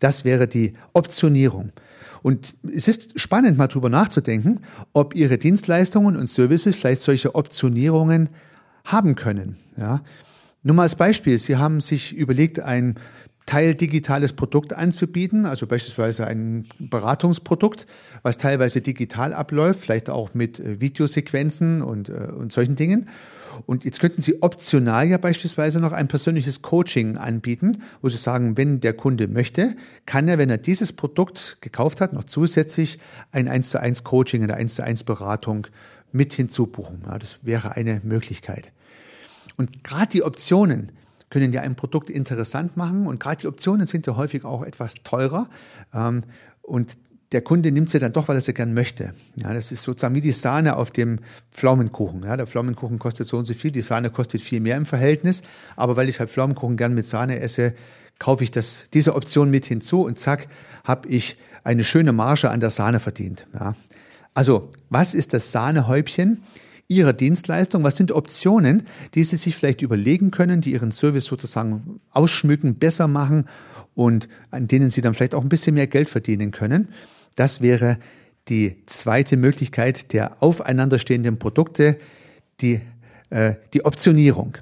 Das 0.00 0.24
wäre 0.24 0.46
die 0.46 0.74
Optionierung. 0.92 1.72
Und 2.24 2.54
es 2.74 2.88
ist 2.88 3.20
spannend, 3.20 3.58
mal 3.58 3.66
drüber 3.66 3.90
nachzudenken, 3.90 4.60
ob 4.94 5.14
Ihre 5.14 5.36
Dienstleistungen 5.36 6.16
und 6.16 6.30
Services 6.30 6.74
vielleicht 6.74 7.02
solche 7.02 7.34
Optionierungen 7.34 8.30
haben 8.82 9.14
können. 9.14 9.56
Ja. 9.76 10.02
Nur 10.62 10.74
mal 10.74 10.84
als 10.84 10.94
Beispiel, 10.94 11.38
Sie 11.38 11.58
haben 11.58 11.82
sich 11.82 12.16
überlegt, 12.16 12.60
ein 12.60 12.98
Teil 13.44 13.74
digitales 13.74 14.32
Produkt 14.32 14.72
anzubieten, 14.72 15.44
also 15.44 15.66
beispielsweise 15.66 16.26
ein 16.26 16.64
Beratungsprodukt, 16.78 17.86
was 18.22 18.38
teilweise 18.38 18.80
digital 18.80 19.34
abläuft, 19.34 19.80
vielleicht 19.80 20.08
auch 20.08 20.32
mit 20.32 20.58
äh, 20.60 20.80
Videosequenzen 20.80 21.82
und, 21.82 22.08
äh, 22.08 22.30
und 22.34 22.52
solchen 22.52 22.74
Dingen. 22.74 23.10
Und 23.66 23.84
jetzt 23.84 24.00
könnten 24.00 24.20
Sie 24.20 24.42
optional 24.42 25.06
ja 25.06 25.18
beispielsweise 25.18 25.80
noch 25.80 25.92
ein 25.92 26.08
persönliches 26.08 26.62
Coaching 26.62 27.16
anbieten, 27.16 27.82
wo 28.02 28.08
Sie 28.08 28.16
sagen, 28.16 28.56
wenn 28.56 28.80
der 28.80 28.94
Kunde 28.94 29.28
möchte, 29.28 29.76
kann 30.06 30.28
er, 30.28 30.38
wenn 30.38 30.50
er 30.50 30.58
dieses 30.58 30.92
Produkt 30.92 31.58
gekauft 31.60 32.00
hat, 32.00 32.12
noch 32.12 32.24
zusätzlich 32.24 32.98
ein 33.32 33.48
1 33.48 33.70
zu 33.70 33.80
1 33.80 34.04
Coaching, 34.04 34.42
eine 34.42 34.54
1 34.54 34.74
zu 34.76 34.84
1 34.84 35.04
Beratung 35.04 35.66
mit 36.12 36.32
hinzubuchen. 36.32 37.02
Ja, 37.06 37.18
das 37.18 37.38
wäre 37.42 37.72
eine 37.72 38.00
Möglichkeit. 38.04 38.72
Und 39.56 39.84
gerade 39.84 40.08
die 40.08 40.22
Optionen 40.22 40.92
können 41.30 41.52
ja 41.52 41.62
ein 41.62 41.74
Produkt 41.74 42.10
interessant 42.10 42.76
machen 42.76 43.06
und 43.06 43.18
gerade 43.18 43.40
die 43.40 43.48
Optionen 43.48 43.86
sind 43.86 44.06
ja 44.06 44.16
häufig 44.16 44.44
auch 44.44 44.62
etwas 44.62 44.94
teurer. 45.02 45.48
Ähm, 45.92 46.22
und 46.62 46.96
der 47.34 47.42
Kunde 47.42 47.72
nimmt 47.72 47.90
sie 47.90 47.98
dann 47.98 48.12
doch, 48.12 48.28
weil 48.28 48.36
er 48.36 48.40
sie 48.40 48.54
gern 48.54 48.72
möchte. 48.74 49.12
Ja, 49.34 49.52
das 49.52 49.72
ist 49.72 49.82
sozusagen 49.82 50.14
wie 50.14 50.20
die 50.20 50.30
Sahne 50.30 50.76
auf 50.76 50.92
dem 50.92 51.18
Pflaumenkuchen. 51.50 52.22
Ja, 52.22 52.36
der 52.36 52.46
Pflaumenkuchen 52.46 53.00
kostet 53.00 53.26
so 53.26 53.36
und 53.36 53.44
so 53.44 53.54
viel, 53.54 53.72
die 53.72 53.82
Sahne 53.82 54.10
kostet 54.10 54.40
viel 54.40 54.60
mehr 54.60 54.76
im 54.76 54.86
Verhältnis. 54.86 55.42
Aber 55.74 55.96
weil 55.96 56.08
ich 56.08 56.20
halt 56.20 56.30
Pflaumenkuchen 56.30 56.76
gern 56.76 56.94
mit 56.94 57.06
Sahne 57.06 57.40
esse, 57.40 57.74
kaufe 58.20 58.44
ich 58.44 58.52
das, 58.52 58.86
diese 58.94 59.16
Option 59.16 59.50
mit 59.50 59.66
hinzu 59.66 60.04
und 60.04 60.16
zack, 60.16 60.46
habe 60.84 61.08
ich 61.08 61.36
eine 61.64 61.82
schöne 61.82 62.12
Marge 62.12 62.50
an 62.50 62.60
der 62.60 62.70
Sahne 62.70 63.00
verdient. 63.00 63.46
Ja. 63.52 63.74
Also, 64.32 64.70
was 64.88 65.12
ist 65.12 65.32
das 65.32 65.50
Sahnehäubchen 65.50 66.40
Ihrer 66.86 67.14
Dienstleistung? 67.14 67.82
Was 67.82 67.96
sind 67.96 68.12
Optionen, 68.12 68.86
die 69.14 69.24
Sie 69.24 69.36
sich 69.36 69.56
vielleicht 69.56 69.82
überlegen 69.82 70.30
können, 70.30 70.60
die 70.60 70.72
Ihren 70.72 70.92
Service 70.92 71.24
sozusagen 71.24 72.00
ausschmücken, 72.10 72.76
besser 72.76 73.08
machen 73.08 73.48
und 73.94 74.28
an 74.52 74.68
denen 74.68 74.90
Sie 74.90 75.00
dann 75.00 75.14
vielleicht 75.14 75.34
auch 75.34 75.42
ein 75.42 75.48
bisschen 75.48 75.74
mehr 75.74 75.88
Geld 75.88 76.08
verdienen 76.08 76.52
können? 76.52 76.90
Das 77.36 77.60
wäre 77.60 77.98
die 78.48 78.84
zweite 78.86 79.36
Möglichkeit 79.36 80.12
der 80.12 80.42
aufeinanderstehenden 80.42 81.38
Produkte, 81.38 81.98
die, 82.60 82.80
äh, 83.30 83.54
die 83.72 83.84
Optionierung. 83.84 84.58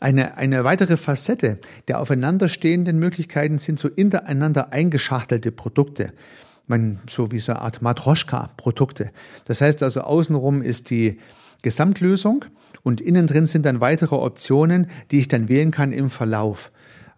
Eine, 0.00 0.38
eine 0.38 0.64
weitere 0.64 0.96
Facette 0.96 1.58
der 1.86 2.00
aufeinanderstehenden 2.00 2.98
Möglichkeiten 2.98 3.58
sind 3.58 3.78
so 3.78 3.90
hintereinander 3.94 4.72
eingeschachtelte 4.72 5.52
Produkte. 5.52 6.12
Man, 6.66 7.00
so 7.08 7.30
wie 7.32 7.38
so 7.38 7.52
eine 7.52 7.60
Art 7.62 7.82
Matroschka-Produkte. 7.82 9.10
Das 9.44 9.60
heißt 9.60 9.82
also, 9.82 10.00
außenrum 10.00 10.62
ist 10.62 10.88
die 10.90 11.18
Gesamtlösung 11.62 12.46
und 12.82 13.00
innen 13.00 13.26
drin 13.26 13.46
sind 13.46 13.66
dann 13.66 13.80
weitere 13.80 14.14
Optionen, 14.14 14.86
die 15.10 15.18
ich 15.18 15.28
dann 15.28 15.48
wählen 15.48 15.70
kann 15.70 15.92
im 15.92 16.08
Verlauf. 16.08 16.70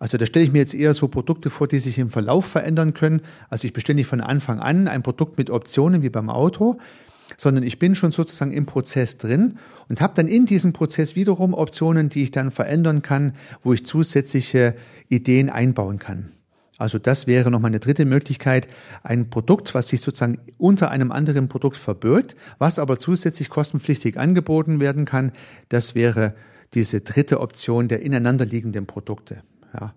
Also 0.03 0.19
da 0.19 0.27
stelle 0.27 0.45
ich 0.45 0.51
mir 0.51 0.59
jetzt 0.59 0.75
eher 0.75 0.95
so 0.95 1.07
Produkte 1.07 1.49
vor, 1.49 1.69
die 1.69 1.79
sich 1.79 1.97
im 1.97 2.11
Verlauf 2.11 2.45
verändern 2.45 2.93
können. 2.93 3.23
Also 3.51 3.69
ich 3.69 3.73
bestelle 3.73 3.95
nicht 3.95 4.09
von 4.09 4.21
Anfang 4.21 4.59
an 4.59 4.89
ein 4.89 5.05
Produkt 5.05 5.39
mit 5.39 5.49
Optionen 5.49 6.03
wie 6.03 6.11
beim 6.11 6.29
Auto, 6.29 6.79
sondern 7.37 7.63
ich 7.63 7.79
bin 7.79 7.95
schon 7.95 8.11
sozusagen 8.11 8.51
im 8.51 8.67
Prozess 8.67 9.17
drin 9.17 9.59
und 9.89 10.01
habe 10.01 10.15
dann 10.17 10.27
in 10.27 10.45
diesem 10.45 10.73
Prozess 10.73 11.15
wiederum 11.15 11.55
Optionen, 11.55 12.09
die 12.09 12.25
ich 12.25 12.33
dann 12.33 12.51
verändern 12.51 13.03
kann, 13.03 13.35
wo 13.63 13.75
ich 13.75 13.87
zusätzliche 13.87 14.75
Ideen 15.09 15.49
einbauen 15.49 16.01
kann. 16.01 16.31
Also 16.79 16.99
das 16.99 17.29
wäre 17.29 17.53
nochmal 17.53 17.71
eine 17.71 17.79
dritte 17.79 18.05
Möglichkeit, 18.05 18.67
ein 19.05 19.31
Produkt, 19.31 19.73
was 19.73 19.87
sich 19.87 20.01
sozusagen 20.01 20.41
unter 20.59 20.91
einem 20.91 21.13
anderen 21.13 21.47
Produkt 21.47 21.77
verbirgt, 21.77 22.35
was 22.59 22.81
aber 22.81 22.99
zusätzlich 22.99 23.51
kostenpflichtig 23.51 24.19
angeboten 24.19 24.81
werden 24.81 25.05
kann, 25.05 25.31
das 25.69 25.95
wäre 25.95 26.35
diese 26.75 27.03
dritte 27.03 27.39
Option 27.39 27.87
der 27.87 28.03
ineinanderliegenden 28.03 28.87
Produkte. 28.87 29.45
Ja. 29.73 29.95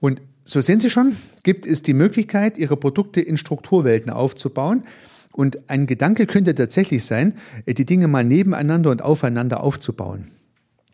Und 0.00 0.20
so 0.44 0.60
sehen 0.60 0.80
Sie 0.80 0.90
schon, 0.90 1.16
gibt 1.42 1.66
es 1.66 1.82
die 1.82 1.94
Möglichkeit, 1.94 2.58
Ihre 2.58 2.76
Produkte 2.76 3.20
in 3.20 3.36
Strukturwelten 3.36 4.10
aufzubauen. 4.10 4.84
Und 5.32 5.68
ein 5.68 5.86
Gedanke 5.86 6.26
könnte 6.26 6.54
tatsächlich 6.54 7.04
sein, 7.04 7.34
die 7.66 7.84
Dinge 7.84 8.08
mal 8.08 8.24
nebeneinander 8.24 8.90
und 8.90 9.02
aufeinander 9.02 9.62
aufzubauen. 9.62 10.30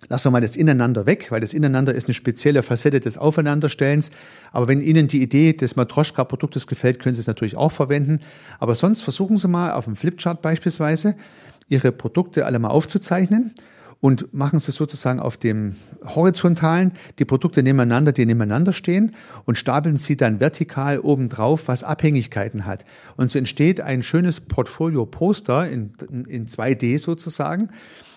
Lassen 0.08 0.26
wir 0.26 0.30
mal 0.32 0.40
das 0.40 0.56
Ineinander 0.56 1.06
weg, 1.06 1.30
weil 1.30 1.40
das 1.40 1.54
Ineinander 1.54 1.94
ist 1.94 2.08
eine 2.08 2.14
spezielle 2.14 2.62
Facette 2.62 2.98
des 2.98 3.18
Aufeinanderstellens. 3.18 4.10
Aber 4.50 4.66
wenn 4.66 4.80
Ihnen 4.80 5.06
die 5.06 5.22
Idee 5.22 5.52
des 5.52 5.76
Matroschka-Produktes 5.76 6.66
gefällt, 6.66 6.98
können 6.98 7.14
Sie 7.14 7.20
es 7.20 7.28
natürlich 7.28 7.56
auch 7.56 7.70
verwenden. 7.70 8.20
Aber 8.58 8.74
sonst 8.74 9.02
versuchen 9.02 9.36
Sie 9.36 9.48
mal 9.48 9.72
auf 9.72 9.84
dem 9.84 9.94
Flipchart 9.94 10.42
beispielsweise, 10.42 11.14
Ihre 11.68 11.92
Produkte 11.92 12.46
alle 12.46 12.58
mal 12.58 12.68
aufzuzeichnen 12.68 13.54
und 14.02 14.34
machen 14.34 14.58
sie 14.58 14.72
sozusagen 14.72 15.20
auf 15.20 15.36
dem 15.36 15.76
horizontalen 16.04 16.90
die 17.20 17.24
Produkte 17.24 17.62
nebeneinander, 17.62 18.10
die 18.10 18.26
nebeneinander 18.26 18.72
stehen 18.72 19.14
und 19.44 19.56
stapeln 19.56 19.96
sie 19.96 20.16
dann 20.16 20.40
vertikal 20.40 20.98
obendrauf, 20.98 21.68
was 21.68 21.84
Abhängigkeiten 21.84 22.66
hat. 22.66 22.84
Und 23.16 23.30
so 23.30 23.38
entsteht 23.38 23.80
ein 23.80 24.02
schönes 24.02 24.40
Portfolio-Poster 24.40 25.70
in, 25.70 25.92
in 26.26 26.48
2D 26.48 26.98
sozusagen 26.98 27.70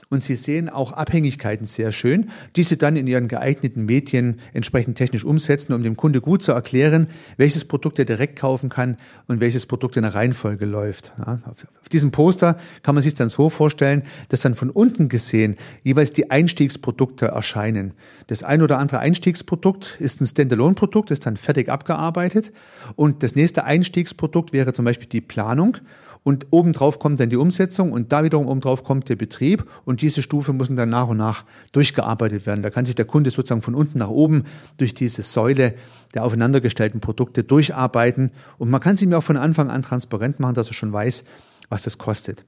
und 0.10 0.24
Sie 0.24 0.36
sehen 0.36 0.70
auch 0.70 0.92
Abhängigkeiten 0.92 1.66
sehr 1.66 1.92
schön, 1.92 2.30
die 2.56 2.64
Sie 2.64 2.78
dann 2.78 2.96
in 2.96 3.08
Ihren 3.08 3.28
geeigneten 3.28 3.86
Medien 3.86 4.40
entsprechend 4.54 4.98
technisch 4.98 5.24
umsetzen, 5.24 5.74
um 5.74 5.84
dem 5.84 5.98
Kunde 5.98 6.22
gut 6.22 6.42
zu 6.42 6.52
erklären, 6.52 7.08
welches 7.38 7.66
Produkt 7.66 8.00
er 8.00 8.06
direkt 8.06 8.38
kaufen 8.38 8.70
kann 8.70 8.98
und 9.28 9.40
welches 9.40 9.66
Produkt 9.66 9.98
in 9.98 10.04
der 10.04 10.16
Reihenfolge 10.16 10.66
läuft. 10.66 11.12
Ja, 11.18 11.40
auf 11.46 11.90
diesem 11.90 12.12
Poster 12.12 12.58
kann 12.84 12.96
man 12.96 13.04
sich 13.04 13.14
dann 13.14 13.30
so 13.30 13.50
vorstellen, 13.50 14.04
dass 14.30 14.42
dann 14.42 14.56
von 14.56 14.70
unten 14.70 15.10
gesehen 15.10 15.56
jeweils 15.84 16.14
die 16.14 16.32
Einstiegsprodukte 16.32 17.28
erscheinen. 17.28 17.94
Das 18.28 18.44
ein 18.44 18.62
oder 18.62 18.80
andere 18.80 19.00
Einstiegsprodukt 19.00 19.98
ist 20.00 20.20
ein 20.20 20.26
Standalone-Produkt, 20.26 21.12
ist 21.12 21.26
dann 21.26 21.38
fertig 21.38 21.70
abgearbeitet 21.70 22.52
und 22.96 23.22
das 23.22 23.36
nächste 23.36 23.66
Einstiegsprodukt 23.66 24.52
wäre 24.52 24.74
zum 24.74 24.86
Beispiel 24.86 25.08
die 25.08 25.22
Planung 25.22 25.78
und 26.26 26.48
obendrauf 26.50 26.98
kommt 26.98 27.20
dann 27.20 27.30
die 27.30 27.36
Umsetzung 27.36 27.92
und 27.92 28.12
da 28.12 28.24
wiederum 28.24 28.48
obendrauf 28.48 28.84
kommt 28.84 29.08
der 29.10 29.16
Betrieb 29.16 29.64
und 29.86 30.02
diese 30.02 30.24
Stufe 30.24 30.54
müssen 30.54 30.76
dann 30.76 30.90
nach 30.90 31.08
und 31.08 31.18
nach 31.18 31.44
durchgearbeitet 31.72 32.48
werden. 32.48 32.64
Da 32.64 32.72
kann 32.72 32.84
sich 32.84 32.96
der 32.96 33.06
Kunde 33.06 33.30
sozusagen 33.30 33.62
von 33.62 33.76
unten 33.76 34.00
nach 34.00 34.10
oben 34.10 34.46
durch 34.78 34.96
diese 34.96 35.22
Säule 35.22 35.76
der 36.16 36.26
aufeinandergestellten 36.26 37.00
Produkte 37.00 37.44
durcharbeiten 37.44 38.32
und 38.58 38.72
man 38.72 38.82
kann 38.82 38.96
sie 38.96 39.06
mir 39.06 39.20
auch 39.20 39.24
von 39.24 39.38
Anfang 39.38 39.70
an 39.70 39.84
transparent 39.84 40.40
machen, 40.40 40.56
dass 40.56 40.68
er 40.68 40.74
schon 40.74 40.92
weiß, 40.92 41.26
was 41.70 41.84
das 41.84 42.00
kostet. 42.00 42.44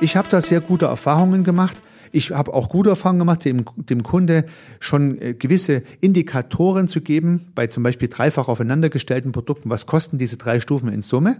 Ich 0.00 0.16
habe 0.16 0.28
da 0.28 0.40
sehr 0.40 0.60
gute 0.60 0.86
Erfahrungen 0.86 1.44
gemacht. 1.44 1.76
Ich 2.12 2.30
habe 2.30 2.52
auch 2.54 2.68
gute 2.68 2.90
Erfahrungen 2.90 3.20
gemacht, 3.20 3.44
dem, 3.44 3.64
dem 3.76 4.02
Kunde 4.02 4.44
schon 4.80 5.20
äh, 5.20 5.34
gewisse 5.34 5.82
Indikatoren 6.00 6.88
zu 6.88 7.00
geben, 7.00 7.48
bei 7.54 7.66
zum 7.66 7.82
Beispiel 7.82 8.08
dreifach 8.08 8.48
aufeinandergestellten 8.48 9.32
Produkten, 9.32 9.70
was 9.70 9.86
kosten 9.86 10.18
diese 10.18 10.36
drei 10.36 10.60
Stufen 10.60 10.92
in 10.92 11.02
Summe. 11.02 11.36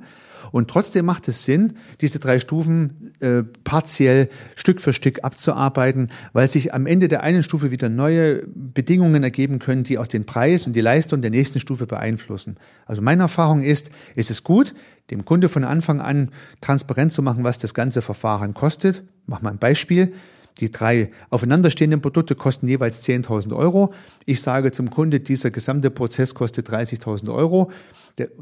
Und 0.51 0.69
trotzdem 0.69 1.05
macht 1.05 1.29
es 1.29 1.45
Sinn, 1.45 1.75
diese 2.01 2.19
drei 2.19 2.41
Stufen 2.41 3.13
äh, 3.21 3.43
partiell 3.65 4.29
Stück 4.57 4.81
für 4.81 4.93
Stück 4.93 5.25
abzuarbeiten, 5.25 6.11
weil 6.33 6.49
sich 6.49 6.75
am 6.75 6.87
Ende 6.87 7.09
der 7.09 7.23
einen 7.23 7.43
Stufe 7.43 7.71
wieder 7.71 7.89
neue 7.89 8.45
Bedingungen 8.47 9.23
ergeben 9.23 9.59
können, 9.59 9.85
die 9.85 9.99
auch 9.99 10.07
den 10.07 10.25
Preis 10.25 10.67
und 10.67 10.75
die 10.75 10.81
Leistung 10.81 11.23
der 11.23 11.31
nächsten 11.31 11.61
Stufe 11.61 11.87
beeinflussen. 11.87 12.57
Also 12.87 13.03
meine 13.03 13.23
Erfahrung 13.23 13.63
ist, 13.63 13.91
es 14.15 14.31
ist 14.31 14.45
gut, 14.45 14.75
dem 15.11 15.25
Kunde 15.25 15.49
von 15.49 15.65
Anfang 15.65 16.01
an 16.01 16.31
transparent 16.61 17.13
zu 17.13 17.23
machen, 17.23 17.45
was 17.45 17.59
das 17.59 17.75
ganze 17.75 18.03
Verfahren 18.03 18.55
kostet. 18.55 19.03
Mach 19.27 19.43
mal 19.43 19.51
ein 19.51 19.59
Beispiel. 19.59 20.15
Die 20.61 20.71
drei 20.71 21.11
aufeinanderstehenden 21.31 22.01
Produkte 22.01 22.35
kosten 22.35 22.67
jeweils 22.67 23.07
10.000 23.07 23.55
Euro. 23.55 23.93
Ich 24.27 24.43
sage 24.43 24.73
zum 24.73 24.91
Kunde, 24.91 25.21
dieser 25.21 25.51
gesamte 25.51 25.91
Prozess 25.91 26.35
kostet 26.35 26.69
30.000 26.69 27.33
Euro. 27.33 27.71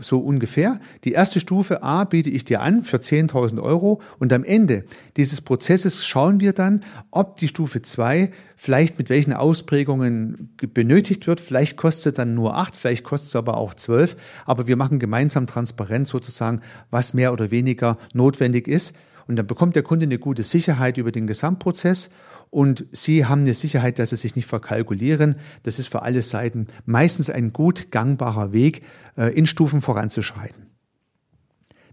So 0.00 0.20
ungefähr. 0.20 0.80
Die 1.04 1.12
erste 1.12 1.38
Stufe 1.38 1.82
A 1.82 2.04
biete 2.04 2.30
ich 2.30 2.46
dir 2.46 2.62
an 2.62 2.82
für 2.82 2.96
10.000 2.96 3.62
Euro 3.62 4.00
und 4.18 4.32
am 4.32 4.42
Ende 4.42 4.84
dieses 5.18 5.42
Prozesses 5.42 6.06
schauen 6.06 6.40
wir 6.40 6.54
dann, 6.54 6.82
ob 7.10 7.36
die 7.36 7.48
Stufe 7.48 7.82
2 7.82 8.30
vielleicht 8.56 8.96
mit 8.96 9.10
welchen 9.10 9.34
Ausprägungen 9.34 10.54
benötigt 10.72 11.26
wird. 11.26 11.40
Vielleicht 11.40 11.76
kostet 11.76 12.16
dann 12.16 12.34
nur 12.34 12.56
8, 12.56 12.74
vielleicht 12.74 13.04
kostet 13.04 13.28
es 13.28 13.36
aber 13.36 13.58
auch 13.58 13.74
12. 13.74 14.16
Aber 14.46 14.66
wir 14.66 14.76
machen 14.76 14.98
gemeinsam 14.98 15.46
transparent 15.46 16.08
sozusagen, 16.08 16.62
was 16.90 17.12
mehr 17.12 17.34
oder 17.34 17.50
weniger 17.50 17.98
notwendig 18.14 18.68
ist. 18.68 18.94
Und 19.26 19.36
dann 19.36 19.46
bekommt 19.46 19.76
der 19.76 19.82
Kunde 19.82 20.04
eine 20.04 20.18
gute 20.18 20.42
Sicherheit 20.42 20.98
über 20.98 21.12
den 21.12 21.26
Gesamtprozess 21.26 22.10
und 22.50 22.86
Sie 22.92 23.26
haben 23.26 23.42
eine 23.42 23.54
Sicherheit, 23.54 23.98
dass 23.98 24.10
Sie 24.10 24.16
sich 24.16 24.36
nicht 24.36 24.46
verkalkulieren. 24.46 25.36
Das 25.64 25.78
ist 25.78 25.88
für 25.88 26.02
alle 26.02 26.22
Seiten 26.22 26.68
meistens 26.84 27.28
ein 27.28 27.52
gut 27.52 27.90
gangbarer 27.90 28.52
Weg, 28.52 28.82
äh, 29.16 29.36
in 29.36 29.46
Stufen 29.46 29.82
voranzuschreiten. 29.82 30.66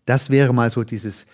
Das 0.05 0.29
wäre 0.29 0.53
mal 0.53 0.69
so 0.69 0.83
dieses 0.83 1.25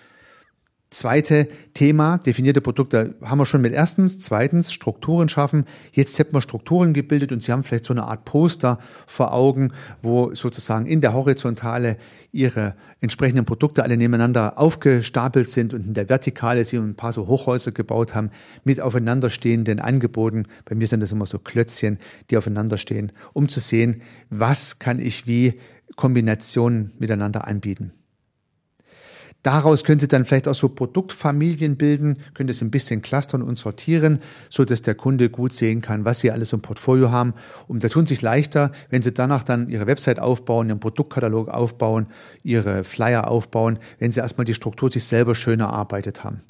Zweite 0.91 1.47
Thema, 1.75 2.17
definierte 2.17 2.61
Produkte, 2.61 3.13
haben 3.21 3.37
wir 3.37 3.45
schon 3.45 3.61
mit 3.61 3.73
erstens. 3.73 4.17
Zweitens, 4.17 4.73
Strukturen 4.73 5.29
schaffen. 5.29 5.65
Jetzt 5.91 6.17
hätten 6.17 6.33
wir 6.33 6.41
Strukturen 6.41 6.93
gebildet 6.93 7.31
und 7.31 7.43
Sie 7.43 7.51
haben 7.51 7.63
vielleicht 7.63 7.85
so 7.85 7.93
eine 7.93 8.05
Art 8.05 8.25
Poster 8.25 8.79
vor 9.05 9.31
Augen, 9.31 9.71
wo 10.01 10.33
sozusagen 10.33 10.87
in 10.87 10.99
der 11.01 11.13
Horizontale 11.13 11.97
Ihre 12.31 12.73
entsprechenden 13.01 13.45
Produkte 13.45 13.83
alle 13.83 13.97
nebeneinander 13.97 14.57
aufgestapelt 14.57 15.47
sind 15.47 15.75
und 15.75 15.85
in 15.85 15.93
der 15.93 16.09
Vertikale 16.09 16.65
Sie 16.65 16.77
ein 16.77 16.95
paar 16.95 17.13
so 17.13 17.27
Hochhäuser 17.27 17.71
gebaut 17.71 18.15
haben 18.15 18.31
mit 18.63 18.81
aufeinanderstehenden 18.81 19.79
Angeboten. 19.79 20.47
Bei 20.65 20.73
mir 20.73 20.87
sind 20.87 21.01
das 21.01 21.11
immer 21.11 21.27
so 21.27 21.37
Klötzchen, 21.37 21.99
die 22.31 22.37
aufeinander 22.37 22.79
stehen, 22.79 23.11
um 23.33 23.47
zu 23.47 23.59
sehen, 23.59 24.01
was 24.31 24.79
kann 24.79 24.99
ich 24.99 25.27
wie 25.27 25.59
Kombinationen 25.95 26.93
miteinander 26.97 27.47
anbieten. 27.47 27.91
Daraus 29.41 29.85
können 29.85 29.99
Sie 29.99 30.09
dann 30.09 30.25
vielleicht 30.25 30.49
auch 30.49 30.55
so 30.55 30.67
Produktfamilien 30.67 31.77
bilden, 31.77 32.17
können 32.33 32.47
das 32.47 32.61
ein 32.61 32.71
bisschen 32.71 33.01
clustern 33.01 33.41
und 33.41 33.57
sortieren, 33.57 34.19
so 34.49 34.65
dass 34.65 34.81
der 34.81 34.95
Kunde 34.95 35.29
gut 35.29 35.53
sehen 35.53 35.81
kann, 35.81 36.03
was 36.03 36.19
Sie 36.19 36.29
alles 36.29 36.51
im 36.51 36.61
Portfolio 36.61 37.11
haben. 37.11 37.33
Und 37.67 37.81
da 37.83 37.87
tun 37.87 38.05
sich 38.05 38.21
leichter, 38.21 38.73
wenn 38.89 39.01
Sie 39.01 39.13
danach 39.13 39.43
dann 39.43 39.69
Ihre 39.69 39.87
Website 39.87 40.19
aufbauen, 40.19 40.67
Ihren 40.67 40.81
Produktkatalog 40.81 41.47
aufbauen, 41.47 42.07
Ihre 42.43 42.83
Flyer 42.83 43.29
aufbauen, 43.29 43.79
wenn 43.97 44.11
Sie 44.11 44.19
erstmal 44.19 44.43
die 44.43 44.53
Struktur 44.53 44.91
sich 44.91 45.05
selber 45.05 45.35
schön 45.35 45.61
erarbeitet 45.61 46.25
haben. 46.25 46.41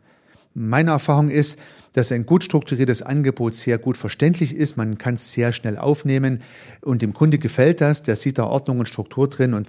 Meine 0.55 0.89
Erfahrung 0.89 1.29
ist, 1.29 1.59
dass 1.93 2.11
ein 2.11 2.25
gut 2.25 2.43
strukturiertes 2.43 3.03
Angebot 3.03 3.53
sehr 3.53 3.77
gut 3.77 3.97
verständlich 3.97 4.55
ist. 4.55 4.77
Man 4.77 4.97
kann 4.97 5.13
es 5.13 5.31
sehr 5.31 5.53
schnell 5.53 5.77
aufnehmen 5.77 6.41
und 6.81 7.03
dem 7.03 7.13
Kunde 7.13 7.37
gefällt 7.37 7.81
das. 7.81 8.01
Der 8.03 8.15
sieht 8.15 8.39
da 8.39 8.45
Ordnung 8.45 8.79
und 8.79 8.87
Struktur 8.87 9.27
drin 9.27 9.53
und 9.53 9.67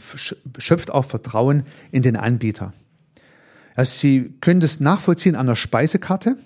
schöpft 0.58 0.90
auch 0.90 1.04
Vertrauen 1.04 1.64
in 1.92 2.02
den 2.02 2.16
Anbieter. 2.16 2.72
Also 3.74 3.92
Sie 3.98 4.32
können 4.40 4.60
das 4.60 4.80
nachvollziehen 4.80 5.36
an 5.36 5.46
der 5.46 5.56
Speisekarte. 5.56 6.36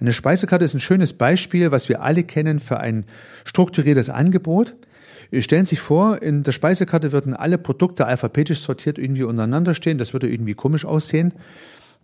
Eine 0.00 0.12
Speisekarte 0.12 0.64
ist 0.64 0.74
ein 0.74 0.80
schönes 0.80 1.12
Beispiel, 1.12 1.70
was 1.70 1.88
wir 1.88 2.02
alle 2.02 2.24
kennen 2.24 2.60
für 2.60 2.80
ein 2.80 3.04
strukturiertes 3.44 4.10
Angebot. 4.10 4.74
Stellen 5.40 5.64
Sie 5.64 5.70
sich 5.70 5.80
vor, 5.80 6.20
in 6.20 6.42
der 6.42 6.52
Speisekarte 6.52 7.12
würden 7.12 7.34
alle 7.34 7.56
Produkte 7.56 8.06
alphabetisch 8.06 8.60
sortiert 8.60 8.98
irgendwie 8.98 9.22
untereinander 9.22 9.74
stehen. 9.74 9.98
Das 9.98 10.12
würde 10.12 10.28
irgendwie 10.28 10.54
komisch 10.54 10.84
aussehen. 10.84 11.32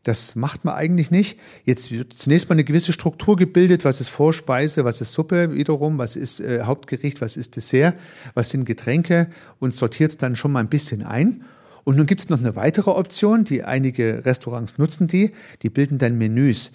Das 0.05 0.35
macht 0.37 0.65
man 0.65 0.75
eigentlich 0.75 1.11
nicht. 1.11 1.39
Jetzt 1.65 1.91
wird 1.91 2.15
zunächst 2.15 2.49
mal 2.49 2.55
eine 2.55 2.65
gewisse 2.65 2.93
Struktur 2.93 3.37
gebildet. 3.37 3.85
Was 3.85 4.01
ist 4.01 4.09
Vorspeise? 4.09 4.85
Was 4.85 5.01
ist 5.01 5.13
Suppe 5.13 5.55
wiederum? 5.55 5.99
Was 5.99 6.17
ist 6.17 6.41
äh, 6.41 6.63
Hauptgericht? 6.63 7.21
Was 7.21 7.37
ist 7.37 7.57
Dessert? 7.57 7.95
Was 8.35 8.51
sind 8.51 8.65
Getränke? 8.65 9.29
Und 9.59 9.75
sortiert 9.75 10.13
es 10.13 10.17
dann 10.17 10.37
schon 10.37 10.53
mal 10.53 10.61
ein 10.61 10.69
bisschen 10.69 11.03
ein. 11.03 11.43
Und 11.85 11.97
nun 11.97 12.07
gibt 12.07 12.21
es 12.21 12.29
noch 12.29 12.39
eine 12.39 12.57
weitere 12.57 12.91
Option, 12.91 13.45
die 13.45 13.65
einige 13.65 14.25
Restaurants 14.25 14.79
nutzen 14.79 15.07
die, 15.07 15.33
die 15.63 15.71
bilden 15.71 15.99
dann 15.99 16.19
Menüs. 16.19 16.73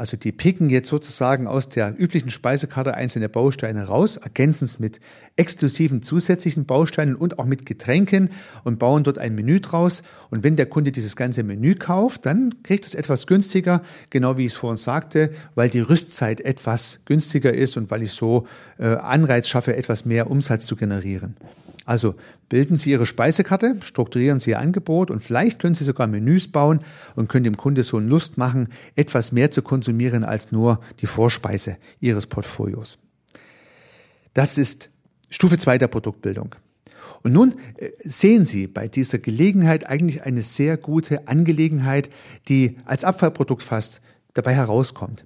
Also 0.00 0.16
die 0.16 0.32
picken 0.32 0.70
jetzt 0.70 0.88
sozusagen 0.88 1.46
aus 1.46 1.68
der 1.68 1.94
üblichen 1.94 2.30
Speisekarte 2.30 2.94
einzelne 2.94 3.28
Bausteine 3.28 3.84
raus, 3.84 4.16
ergänzen 4.16 4.64
es 4.64 4.78
mit 4.78 4.98
exklusiven 5.36 6.02
zusätzlichen 6.02 6.64
Bausteinen 6.64 7.14
und 7.14 7.38
auch 7.38 7.44
mit 7.44 7.66
Getränken 7.66 8.30
und 8.64 8.78
bauen 8.78 9.04
dort 9.04 9.18
ein 9.18 9.34
Menü 9.34 9.60
draus. 9.60 10.02
Und 10.30 10.42
wenn 10.42 10.56
der 10.56 10.64
Kunde 10.64 10.90
dieses 10.90 11.16
ganze 11.16 11.42
Menü 11.42 11.74
kauft, 11.74 12.24
dann 12.24 12.62
kriegt 12.62 12.86
es 12.86 12.94
etwas 12.94 13.26
günstiger, 13.26 13.82
genau 14.08 14.38
wie 14.38 14.46
ich 14.46 14.52
es 14.52 14.56
vorhin 14.56 14.78
sagte, 14.78 15.32
weil 15.54 15.68
die 15.68 15.80
Rüstzeit 15.80 16.40
etwas 16.40 17.00
günstiger 17.04 17.52
ist 17.52 17.76
und 17.76 17.90
weil 17.90 18.02
ich 18.02 18.12
so 18.12 18.46
äh, 18.78 18.86
Anreiz 18.86 19.48
schaffe, 19.48 19.76
etwas 19.76 20.06
mehr 20.06 20.30
Umsatz 20.30 20.64
zu 20.64 20.76
generieren. 20.76 21.36
Also 21.86 22.14
bilden 22.48 22.76
Sie 22.76 22.90
Ihre 22.90 23.06
Speisekarte, 23.06 23.76
strukturieren 23.82 24.38
Sie 24.38 24.50
Ihr 24.50 24.58
Angebot 24.58 25.10
und 25.10 25.20
vielleicht 25.20 25.60
können 25.60 25.74
Sie 25.74 25.84
sogar 25.84 26.06
Menüs 26.06 26.48
bauen 26.48 26.80
und 27.16 27.28
können 27.28 27.44
dem 27.44 27.56
Kunde 27.56 27.82
so 27.82 27.98
Lust 27.98 28.38
machen, 28.38 28.68
etwas 28.96 29.32
mehr 29.32 29.50
zu 29.50 29.62
konsumieren 29.62 30.24
als 30.24 30.52
nur 30.52 30.80
die 31.00 31.06
Vorspeise 31.06 31.76
Ihres 32.00 32.26
Portfolios. 32.26 32.98
Das 34.34 34.58
ist 34.58 34.90
Stufe 35.30 35.58
2 35.58 35.78
der 35.78 35.88
Produktbildung. 35.88 36.54
Und 37.22 37.32
nun 37.32 37.54
äh, 37.76 37.90
sehen 38.00 38.46
Sie 38.46 38.66
bei 38.66 38.88
dieser 38.88 39.18
Gelegenheit 39.18 39.88
eigentlich 39.88 40.22
eine 40.22 40.42
sehr 40.42 40.76
gute 40.76 41.28
Angelegenheit, 41.28 42.10
die 42.48 42.76
als 42.84 43.04
Abfallprodukt 43.04 43.62
fast 43.62 44.00
dabei 44.34 44.54
herauskommt. 44.54 45.24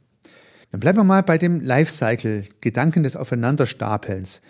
Dann 0.71 0.81
bleiben 0.81 0.99
wir 0.99 1.05
mal 1.05 1.23
bei 1.23 1.39
dem 1.39 1.61
Lifecycle-Gedanken 1.61 3.05
des 3.05 3.17
Aufeinanderstapelns. 3.17 4.43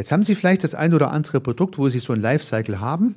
Jetzt 0.00 0.12
haben 0.12 0.24
Sie 0.24 0.34
vielleicht 0.34 0.64
das 0.64 0.74
ein 0.74 0.94
oder 0.94 1.10
andere 1.10 1.42
Produkt, 1.42 1.76
wo 1.76 1.90
Sie 1.90 1.98
so 1.98 2.14
ein 2.14 2.22
Lifecycle 2.22 2.80
haben 2.80 3.16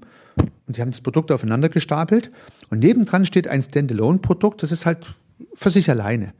und 0.68 0.76
Sie 0.76 0.82
haben 0.82 0.92
das 0.92 1.00
Produkt 1.00 1.32
aufeinander 1.32 1.70
gestapelt 1.70 2.30
und 2.72 2.80
nebendran 2.80 3.26
steht 3.26 3.48
ein 3.48 3.62
Standalone-Produkt, 3.62 4.64
das 4.64 4.74
ist 4.74 4.86
halt 4.86 4.98
für 5.54 5.70
sich 5.70 5.90
alleine. 5.90 6.34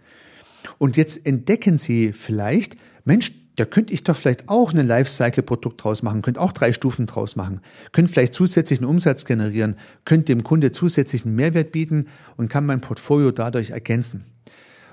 Und 0.80 0.98
jetzt 0.98 1.26
entdecken 1.26 1.78
Sie 1.78 2.12
vielleicht, 2.12 2.76
Mensch, 3.06 3.32
da 3.56 3.64
könnte 3.64 3.94
ich 3.94 4.04
doch 4.04 4.18
vielleicht 4.18 4.50
auch 4.50 4.74
ein 4.74 4.86
Lifecycle-Produkt 4.86 5.82
draus 5.82 6.04
machen, 6.04 6.22
könnte 6.22 6.42
auch 6.42 6.52
drei 6.52 6.74
Stufen 6.74 7.06
draus 7.06 7.38
machen, 7.38 7.62
könnte 7.94 8.12
vielleicht 8.12 8.34
zusätzlichen 8.34 8.86
Umsatz 8.86 9.24
generieren, 9.24 9.78
könnte 10.04 10.26
dem 10.26 10.44
Kunde 10.44 10.74
zusätzlichen 10.74 11.34
Mehrwert 11.36 11.72
bieten 11.72 12.08
und 12.36 12.50
kann 12.50 12.66
mein 12.66 12.82
Portfolio 12.82 13.32
dadurch 13.32 13.70
ergänzen. 13.70 14.26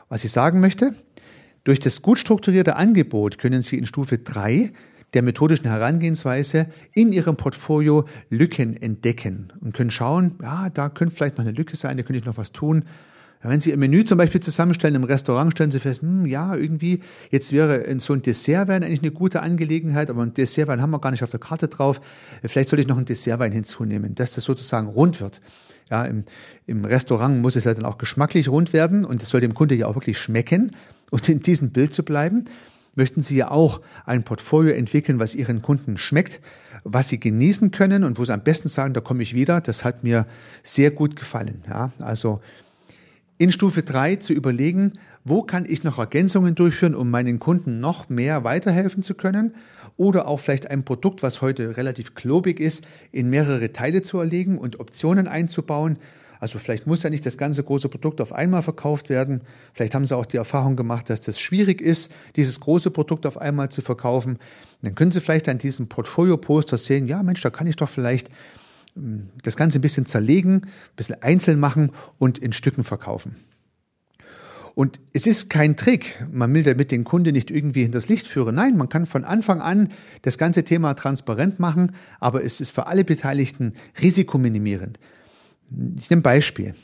Was 0.08 0.22
ich 0.22 0.30
sagen 0.30 0.60
möchte, 0.60 0.94
durch 1.64 1.80
das 1.80 2.02
gut 2.02 2.20
strukturierte 2.20 2.76
Angebot 2.76 3.38
können 3.38 3.62
Sie 3.62 3.78
in 3.78 3.86
Stufe 3.86 4.18
drei 4.18 4.72
der 5.14 5.22
methodischen 5.22 5.68
Herangehensweise 5.68 6.66
in 6.92 7.12
Ihrem 7.12 7.36
Portfolio 7.36 8.06
Lücken 8.28 8.76
entdecken 8.76 9.52
und 9.60 9.74
können 9.74 9.90
schauen, 9.90 10.36
ja, 10.42 10.70
da 10.70 10.88
könnte 10.88 11.14
vielleicht 11.14 11.38
noch 11.38 11.44
eine 11.44 11.56
Lücke 11.56 11.76
sein, 11.76 11.96
da 11.96 12.02
könnte 12.02 12.18
ich 12.18 12.26
noch 12.26 12.36
was 12.36 12.52
tun. 12.52 12.84
Wenn 13.42 13.60
Sie 13.60 13.70
Ihr 13.70 13.78
Menü 13.78 14.04
zum 14.04 14.18
Beispiel 14.18 14.40
zusammenstellen 14.40 14.96
im 14.96 15.04
Restaurant, 15.04 15.52
stellen 15.52 15.70
Sie 15.70 15.80
fest, 15.80 16.02
hm, 16.02 16.26
ja, 16.26 16.54
irgendwie, 16.54 17.00
jetzt 17.30 17.52
wäre 17.52 17.98
so 17.98 18.12
ein 18.12 18.20
Dessertwein 18.20 18.84
eigentlich 18.84 19.00
eine 19.00 19.12
gute 19.12 19.40
Angelegenheit, 19.40 20.10
aber 20.10 20.22
ein 20.22 20.34
Dessertwein 20.34 20.82
haben 20.82 20.90
wir 20.90 20.98
gar 20.98 21.10
nicht 21.10 21.22
auf 21.22 21.30
der 21.30 21.40
Karte 21.40 21.68
drauf. 21.68 22.02
Vielleicht 22.44 22.68
soll 22.68 22.80
ich 22.80 22.86
noch 22.86 22.98
einen 22.98 23.06
Dessertwein 23.06 23.52
hinzunehmen, 23.52 24.14
dass 24.14 24.34
das 24.34 24.44
sozusagen 24.44 24.88
rund 24.88 25.22
wird. 25.22 25.40
Ja, 25.90 26.04
im, 26.04 26.24
im 26.66 26.84
Restaurant 26.84 27.40
muss 27.40 27.56
es 27.56 27.64
ja 27.64 27.72
dann 27.72 27.86
auch 27.86 27.96
geschmacklich 27.96 28.48
rund 28.48 28.74
werden 28.74 29.06
und 29.06 29.22
es 29.22 29.30
soll 29.30 29.40
dem 29.40 29.54
Kunde 29.54 29.74
ja 29.74 29.86
auch 29.86 29.96
wirklich 29.96 30.18
schmecken. 30.18 30.76
Und 31.10 31.28
in 31.28 31.40
diesem 31.40 31.70
Bild 31.70 31.92
zu 31.92 32.04
bleiben, 32.04 32.44
möchten 32.96 33.22
Sie 33.22 33.36
ja 33.36 33.50
auch 33.50 33.80
ein 34.06 34.22
Portfolio 34.24 34.74
entwickeln, 34.74 35.18
was 35.18 35.34
Ihren 35.34 35.62
Kunden 35.62 35.98
schmeckt, 35.98 36.40
was 36.84 37.08
Sie 37.08 37.20
genießen 37.20 37.70
können 37.70 38.04
und 38.04 38.18
wo 38.18 38.24
Sie 38.24 38.32
am 38.32 38.42
besten 38.42 38.68
sagen, 38.68 38.94
da 38.94 39.00
komme 39.00 39.22
ich 39.22 39.34
wieder. 39.34 39.60
Das 39.60 39.84
hat 39.84 40.04
mir 40.04 40.26
sehr 40.62 40.90
gut 40.90 41.16
gefallen. 41.16 41.62
Ja, 41.68 41.92
also 41.98 42.40
in 43.38 43.52
Stufe 43.52 43.82
3 43.82 44.16
zu 44.16 44.32
überlegen, 44.32 44.94
wo 45.24 45.42
kann 45.42 45.66
ich 45.68 45.84
noch 45.84 45.98
Ergänzungen 45.98 46.54
durchführen, 46.54 46.94
um 46.94 47.10
meinen 47.10 47.38
Kunden 47.38 47.80
noch 47.80 48.08
mehr 48.08 48.44
weiterhelfen 48.44 49.02
zu 49.02 49.14
können 49.14 49.54
oder 49.96 50.26
auch 50.26 50.40
vielleicht 50.40 50.70
ein 50.70 50.84
Produkt, 50.84 51.22
was 51.22 51.42
heute 51.42 51.76
relativ 51.76 52.14
klobig 52.14 52.58
ist, 52.58 52.86
in 53.12 53.28
mehrere 53.28 53.72
Teile 53.72 54.02
zu 54.02 54.18
erlegen 54.18 54.58
und 54.58 54.80
Optionen 54.80 55.28
einzubauen, 55.28 55.98
also 56.40 56.58
vielleicht 56.58 56.86
muss 56.86 57.02
ja 57.02 57.10
nicht 57.10 57.26
das 57.26 57.36
ganze 57.36 57.62
große 57.62 57.90
Produkt 57.90 58.20
auf 58.22 58.32
einmal 58.32 58.62
verkauft 58.62 59.10
werden. 59.10 59.42
Vielleicht 59.74 59.94
haben 59.94 60.06
Sie 60.06 60.16
auch 60.16 60.24
die 60.24 60.38
Erfahrung 60.38 60.74
gemacht, 60.74 61.10
dass 61.10 61.20
das 61.20 61.38
schwierig 61.38 61.82
ist, 61.82 62.10
dieses 62.34 62.60
große 62.60 62.90
Produkt 62.90 63.26
auf 63.26 63.36
einmal 63.36 63.68
zu 63.68 63.82
verkaufen. 63.82 64.38
dann 64.80 64.94
können 64.94 65.12
Sie 65.12 65.20
vielleicht 65.20 65.48
an 65.50 65.58
diesem 65.58 65.88
Portfolio-Poster 65.88 66.78
sehen, 66.78 67.06
ja 67.06 67.22
Mensch, 67.22 67.42
da 67.42 67.50
kann 67.50 67.66
ich 67.66 67.76
doch 67.76 67.90
vielleicht 67.90 68.30
hm, 68.94 69.28
das 69.42 69.56
Ganze 69.56 69.78
ein 69.78 69.82
bisschen 69.82 70.06
zerlegen, 70.06 70.62
ein 70.64 70.96
bisschen 70.96 71.22
einzeln 71.22 71.60
machen 71.60 71.92
und 72.18 72.38
in 72.38 72.54
Stücken 72.54 72.84
verkaufen. 72.84 73.36
Und 74.74 74.98
es 75.12 75.26
ist 75.26 75.50
kein 75.50 75.76
Trick. 75.76 76.24
Man 76.32 76.54
will 76.54 76.62
damit 76.62 76.90
den 76.90 77.04
Kunde 77.04 77.32
nicht 77.32 77.50
irgendwie 77.50 77.82
hinters 77.82 78.08
Licht 78.08 78.26
führen. 78.26 78.54
Nein, 78.54 78.78
man 78.78 78.88
kann 78.88 79.04
von 79.04 79.24
Anfang 79.24 79.60
an 79.60 79.90
das 80.22 80.38
ganze 80.38 80.64
Thema 80.64 80.94
transparent 80.94 81.60
machen, 81.60 81.92
aber 82.18 82.42
es 82.44 82.62
ist 82.62 82.70
für 82.70 82.86
alle 82.86 83.04
Beteiligten 83.04 83.74
risikominimierend. 84.00 84.98
Ich 85.96 86.10
nehme 86.10 86.20
ein 86.20 86.22
Beispiel. 86.22 86.74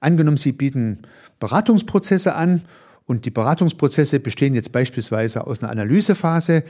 Angenommen, 0.00 0.36
Sie 0.36 0.52
bieten 0.52 1.00
Beratungsprozesse 1.40 2.34
an 2.34 2.62
und 3.06 3.24
die 3.24 3.30
Beratungsprozesse 3.30 4.20
bestehen 4.20 4.54
jetzt 4.54 4.70
beispielsweise 4.70 5.46
aus 5.46 5.62
einer 5.62 5.72
Analysephase, 5.72 6.62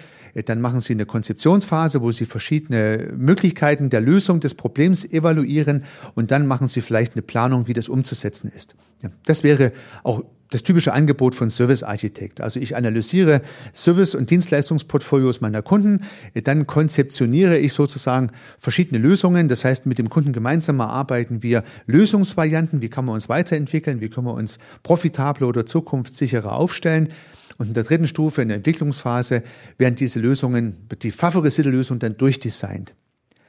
dann 0.45 0.61
machen 0.61 0.81
Sie 0.81 0.93
eine 0.93 1.05
Konzeptionsphase, 1.05 2.01
wo 2.01 2.13
Sie 2.13 2.27
verschiedene 2.27 3.13
Möglichkeiten 3.17 3.91
der 3.91 4.01
Lösung 4.01 4.39
des 4.41 4.55
Problems 4.55 5.05
evaluieren 5.05 5.85
und 6.15 6.31
dann 6.31 6.47
machen 6.47 6.69
Sie 6.69 6.81
vielleicht 6.81 7.15
eine 7.15 7.23
Planung, 7.23 7.67
wie 7.67 7.73
das 7.73 7.89
umzusetzen 7.89 8.51
ist. 8.55 8.77
Das 9.25 9.45
wäre 9.45 9.73
auch 10.03 10.25
das 10.51 10.63
typische 10.63 10.93
Angebot 10.95 11.35
von 11.35 11.51
Service 11.51 11.83
Architekt. 11.83 12.41
Also 12.41 12.59
ich 12.59 12.75
analysiere 12.75 13.43
Service- 13.75 14.15
und 14.15 14.31
Dienstleistungsportfolios 14.31 15.41
meiner 15.41 15.63
Kunden, 15.63 16.05
dann 16.45 16.67
konzeptioniere 16.67 17.59
ich 17.59 17.75
sozusagen 17.75 18.31
verschiedene 18.59 18.99
Lösungen. 18.99 19.49
Das 19.49 19.65
heißt, 19.65 19.85
mit 19.87 19.99
dem 19.99 20.09
Kunden 20.09 20.33
gemeinsam 20.33 20.81
erarbeiten 20.81 21.43
wir 21.43 21.65
Lösungsvarianten, 21.87 22.81
wie 22.81 22.89
kann 22.89 23.05
man 23.05 23.15
uns 23.15 23.29
weiterentwickeln, 23.29 24.01
wie 24.01 24.09
können 24.09 24.27
wir 24.27 24.35
uns 24.35 24.59
profitabler 24.83 25.49
oder 25.49 25.67
zukunftssicherer 25.67 26.53
aufstellen. 26.53 27.11
Und 27.59 27.69
in 27.69 27.75
der 27.75 27.85
dritten 27.85 28.07
Stufe, 28.07 28.41
in 28.41 28.49
der 28.49 28.59
Entwicklungsphase, 28.59 29.43
werden 29.77 29.97
diese 29.97 30.21
Lösungen, 30.21 30.89
die 31.03 31.11
favorisierte 31.11 31.71
Lösung 31.71 31.99
dann 31.99 32.17
durchdesignt. 32.17 32.95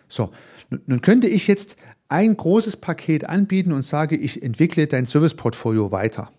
So, 0.07 0.31
nun 0.85 1.01
könnte 1.01 1.27
ich 1.27 1.47
jetzt 1.47 1.77
ein 2.09 2.35
großes 2.35 2.77
Paket 2.77 3.29
anbieten 3.29 3.71
und 3.71 3.85
sage, 3.85 4.15
ich 4.17 4.41
entwickle 4.41 4.87
dein 4.87 5.05
Serviceportfolio 5.05 5.91
weiter. 5.91 6.31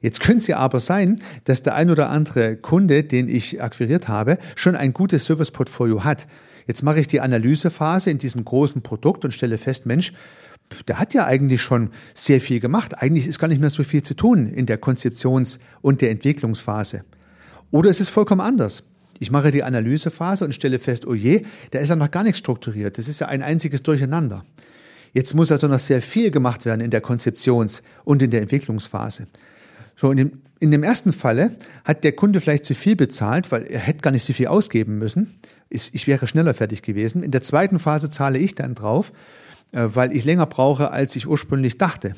Jetzt 0.00 0.20
könnte 0.20 0.38
es 0.38 0.46
ja 0.46 0.58
aber 0.58 0.78
sein, 0.78 1.22
dass 1.44 1.62
der 1.62 1.74
ein 1.74 1.90
oder 1.90 2.10
andere 2.10 2.56
Kunde, 2.56 3.02
den 3.02 3.28
ich 3.28 3.60
akquiriert 3.60 4.06
habe, 4.06 4.38
schon 4.54 4.76
ein 4.76 4.92
gutes 4.92 5.24
Serviceportfolio 5.24 6.04
hat. 6.04 6.28
Jetzt 6.66 6.82
mache 6.82 7.00
ich 7.00 7.08
die 7.08 7.20
Analysephase 7.20 8.10
in 8.10 8.18
diesem 8.18 8.44
großen 8.44 8.82
Produkt 8.82 9.24
und 9.24 9.32
stelle 9.32 9.58
fest, 9.58 9.86
Mensch, 9.86 10.12
der 10.86 10.98
hat 10.98 11.14
ja 11.14 11.26
eigentlich 11.26 11.62
schon 11.62 11.90
sehr 12.14 12.40
viel 12.40 12.60
gemacht. 12.60 13.02
Eigentlich 13.02 13.26
ist 13.26 13.38
gar 13.38 13.48
nicht 13.48 13.60
mehr 13.60 13.70
so 13.70 13.82
viel 13.82 14.02
zu 14.02 14.14
tun 14.14 14.48
in 14.48 14.66
der 14.66 14.78
Konzeptions- 14.78 15.58
und 15.80 16.02
der 16.02 16.10
Entwicklungsphase. 16.10 17.04
Oder 17.70 17.90
es 17.90 18.00
ist 18.00 18.10
vollkommen 18.10 18.42
anders. 18.42 18.82
Ich 19.18 19.30
mache 19.30 19.50
die 19.50 19.62
Analysephase 19.62 20.44
und 20.44 20.54
stelle 20.54 20.78
fest, 20.78 21.06
oh 21.06 21.14
je, 21.14 21.42
da 21.70 21.78
ist 21.78 21.88
ja 21.88 21.96
noch 21.96 22.10
gar 22.10 22.22
nichts 22.22 22.38
strukturiert. 22.38 22.98
Das 22.98 23.08
ist 23.08 23.20
ja 23.20 23.28
ein 23.28 23.42
einziges 23.42 23.82
Durcheinander. 23.82 24.44
Jetzt 25.12 25.34
muss 25.34 25.50
also 25.50 25.68
noch 25.68 25.78
sehr 25.78 26.02
viel 26.02 26.30
gemacht 26.30 26.64
werden 26.64 26.80
in 26.80 26.90
der 26.90 27.02
Konzeptions- 27.02 27.82
und 28.04 28.22
in 28.22 28.30
der 28.30 28.42
Entwicklungsphase. 28.42 29.26
So, 29.96 30.10
in 30.10 30.16
dem, 30.16 30.42
in 30.60 30.70
dem 30.70 30.82
ersten 30.82 31.12
Falle 31.12 31.56
hat 31.84 32.04
der 32.04 32.12
Kunde 32.12 32.40
vielleicht 32.40 32.64
zu 32.64 32.74
viel 32.74 32.94
bezahlt, 32.94 33.50
weil 33.50 33.64
er 33.64 33.80
hätte 33.80 34.00
gar 34.00 34.10
nicht 34.10 34.24
so 34.24 34.32
viel 34.32 34.46
ausgeben 34.46 34.98
müssen. 34.98 35.38
Ich 35.70 36.06
wäre 36.06 36.26
schneller 36.26 36.54
fertig 36.54 36.82
gewesen. 36.82 37.22
In 37.22 37.30
der 37.30 37.42
zweiten 37.42 37.78
Phase 37.78 38.10
zahle 38.10 38.38
ich 38.38 38.54
dann 38.54 38.74
drauf, 38.74 39.12
äh, 39.72 39.88
weil 39.92 40.16
ich 40.16 40.24
länger 40.24 40.46
brauche, 40.46 40.90
als 40.90 41.14
ich 41.16 41.26
ursprünglich 41.26 41.78
dachte. 41.78 42.14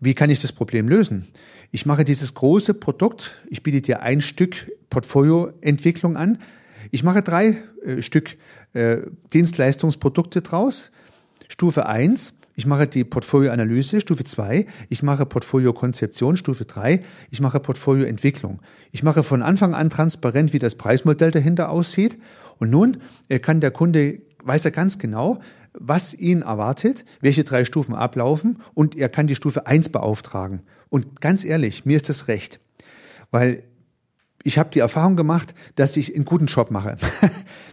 Wie 0.00 0.14
kann 0.14 0.30
ich 0.30 0.40
das 0.40 0.52
Problem 0.52 0.88
lösen? 0.88 1.26
Ich 1.74 1.86
mache 1.86 2.04
dieses 2.04 2.34
große 2.34 2.72
Produkt, 2.72 3.32
ich 3.48 3.64
biete 3.64 3.80
dir 3.80 4.00
ein 4.00 4.20
Stück 4.20 4.70
Portfolioentwicklung 4.90 6.16
an. 6.16 6.38
Ich 6.92 7.02
mache 7.02 7.20
drei 7.20 7.64
äh, 7.84 8.00
Stück 8.00 8.36
äh, 8.74 8.98
Dienstleistungsprodukte 9.32 10.40
draus. 10.40 10.92
Stufe 11.48 11.86
eins 11.86 12.34
ich 12.54 12.66
mache 12.66 12.86
die 12.86 13.02
Portfolioanalyse, 13.02 14.00
Stufe 14.00 14.22
2, 14.22 14.66
ich 14.88 15.02
mache 15.02 15.26
Portfoliokonzeption, 15.26 16.36
Stufe 16.36 16.64
3, 16.64 17.02
ich 17.32 17.40
mache 17.40 17.58
Portfolioentwicklung. 17.58 18.60
Ich 18.92 19.02
mache 19.02 19.24
von 19.24 19.42
Anfang 19.42 19.74
an 19.74 19.90
transparent, 19.90 20.52
wie 20.52 20.60
das 20.60 20.76
Preismodell 20.76 21.32
dahinter 21.32 21.70
aussieht. 21.70 22.18
Und 22.58 22.70
nun 22.70 22.98
äh, 23.28 23.40
kann 23.40 23.60
der 23.60 23.72
Kunde, 23.72 24.20
weiß 24.44 24.64
er 24.66 24.70
ganz 24.70 25.00
genau, 25.00 25.40
was 25.74 26.14
ihn 26.14 26.42
erwartet, 26.42 27.04
welche 27.20 27.44
drei 27.44 27.64
Stufen 27.64 27.94
ablaufen 27.94 28.62
und 28.74 28.96
er 28.96 29.08
kann 29.08 29.26
die 29.26 29.34
Stufe 29.34 29.66
1 29.66 29.90
beauftragen. 29.90 30.62
Und 30.88 31.20
ganz 31.20 31.44
ehrlich, 31.44 31.84
mir 31.84 31.96
ist 31.96 32.08
das 32.08 32.28
recht. 32.28 32.60
Weil 33.30 33.64
ich 34.44 34.58
habe 34.58 34.70
die 34.72 34.78
Erfahrung 34.78 35.16
gemacht, 35.16 35.54
dass 35.74 35.96
ich 35.96 36.14
einen 36.14 36.24
guten 36.24 36.46
Job 36.46 36.70
mache. 36.70 36.96